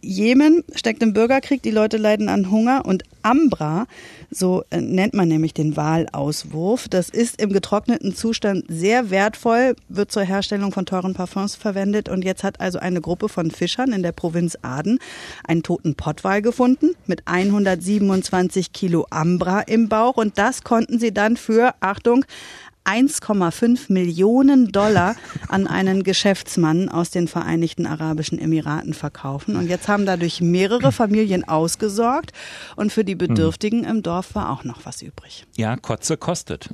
Jemen 0.01 0.63
steckt 0.75 1.03
im 1.03 1.13
Bürgerkrieg, 1.13 1.61
die 1.63 1.73
Leute 1.73 1.97
leiden 1.97 2.29
an 2.29 2.51
Hunger 2.53 2.85
und 2.85 3.03
Ambra 3.27 3.87
so 4.31 4.65
äh, 4.71 4.81
nennt 4.81 5.15
man 5.15 5.29
nämlich 5.29 5.55
den 5.55 5.77
Walauswurf. 5.77 6.89
Das 6.89 7.09
ist 7.09 7.41
im 7.41 7.53
getrockneten 7.53 8.15
Zustand 8.15 8.65
sehr 8.69 9.11
wertvoll, 9.11 9.77
wird 9.89 10.13
zur 10.13 10.23
Herstellung 10.23 10.73
von 10.73 10.87
teuren 10.87 11.15
Parfums 11.15 11.57
verwendet. 11.57 12.09
Und 12.09 12.25
jetzt 12.25 12.45
hat 12.45 12.61
also 12.61 12.79
eine 12.79 13.01
Gruppe 13.01 13.29
von 13.29 13.51
Fischern 13.51 13.93
in 13.93 14.03
der 14.03 14.13
Provinz 14.13 14.59
Aden 14.63 14.99
einen 15.47 15.63
toten 15.63 15.95
Pottwal 15.95 16.43
gefunden 16.43 16.91
mit 17.07 17.23
127 17.27 18.73
Kilo 18.73 19.07
Ambra 19.11 19.61
im 19.61 19.89
Bauch. 19.89 20.17
Und 20.17 20.39
das 20.39 20.63
konnten 20.63 20.99
sie 20.99 21.13
dann 21.13 21.37
für, 21.37 21.75
Achtung, 21.81 22.25
1,5 22.87 23.93
Millionen 23.93 24.71
Dollar 24.73 25.17
an 25.49 25.67
einen 25.67 26.05
Geschäftsmann 26.05 26.89
aus 26.89 27.11
den 27.11 27.29
Vereinigten 27.29 27.87
Arabischen 27.87 28.39
Emiraten 28.39 28.95
verkaufen. 28.95 29.57
Und 29.57 29.69
jetzt 29.69 29.89
haben 29.89 30.07
dadurch 30.07 30.41
mehrere 30.41 30.93
Familien 30.93 31.47
ausgesorgt 31.47 32.33
und 32.77 32.93
für 32.93 33.05
die 33.05 33.17
Bedürftigen 33.17 33.85
im 33.85 34.03
Dorf 34.03 34.35
war 34.35 34.51
auch 34.51 34.65
noch 34.65 34.85
was 34.85 35.03
übrig. 35.03 35.47
Ja, 35.57 35.77
Kotze 35.77 36.17
kostet. 36.17 36.69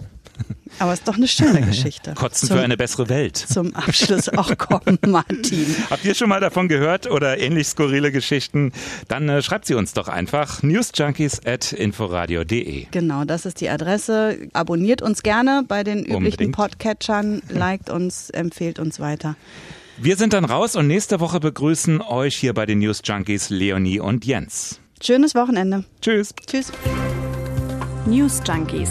Aber 0.79 0.93
es 0.93 1.01
ist 1.01 1.09
doch 1.09 1.17
eine 1.17 1.27
schöne 1.29 1.63
Geschichte. 1.67 2.15
Kotzen 2.15 2.49
zum, 2.49 2.59
für 2.59 2.63
eine 2.63 2.77
bessere 2.77 3.09
Welt. 3.09 3.37
Zum 3.37 3.75
Abschluss 3.75 4.29
auch 4.31 4.57
kommen, 4.59 4.99
Martin. 5.07 5.75
Habt 5.91 6.05
ihr 6.05 6.15
schon 6.15 6.29
mal 6.29 6.41
davon 6.41 6.69
gehört 6.69 7.11
oder 7.11 7.39
ähnlich 7.39 7.69
skurrile 7.69 8.13
Geschichten? 8.13 8.73
Dann 9.09 9.29
äh, 9.29 9.43
schreibt 9.43 9.67
sie 9.67 9.75
uns 9.75 9.93
doch 9.93 10.09
einfach 10.09 10.63
newsjunkies.inforadio.de. 10.63 12.87
Genau, 12.91 13.25
das 13.25 13.47
ist 13.47 13.61
die 13.61 13.69
Adresse. 13.69 14.39
Abonniert 14.53 15.03
uns 15.03 15.23
gerne 15.23 15.65
bei 15.67 15.85
den 15.85 16.01
üblichen 16.01 16.17
Unbedingt. 16.17 16.57
Podcatchern, 16.57 17.43
liked 17.49 17.91
uns, 17.91 18.31
empfehlt 18.31 18.79
uns 18.79 19.01
weiter. 19.01 19.37
Wir 19.99 20.17
sind 20.17 20.33
dann 20.33 20.45
raus 20.45 20.75
und 20.75 20.87
nächste 20.87 21.21
Woche 21.21 21.39
begrüßen 21.39 22.01
euch 22.01 22.37
hier 22.37 22.55
bei 22.55 22.67
den 22.67 22.81
News 22.81 23.03
Junkies 23.05 23.51
Leonie 23.51 24.01
und 24.01 24.25
Jens. 24.25 24.81
Schönes 25.01 25.35
Wochenende. 25.35 25.85
Tschüss. 26.01 26.35
Tschüss. 26.47 26.73
News 28.07 28.41
Junkies. 28.47 28.91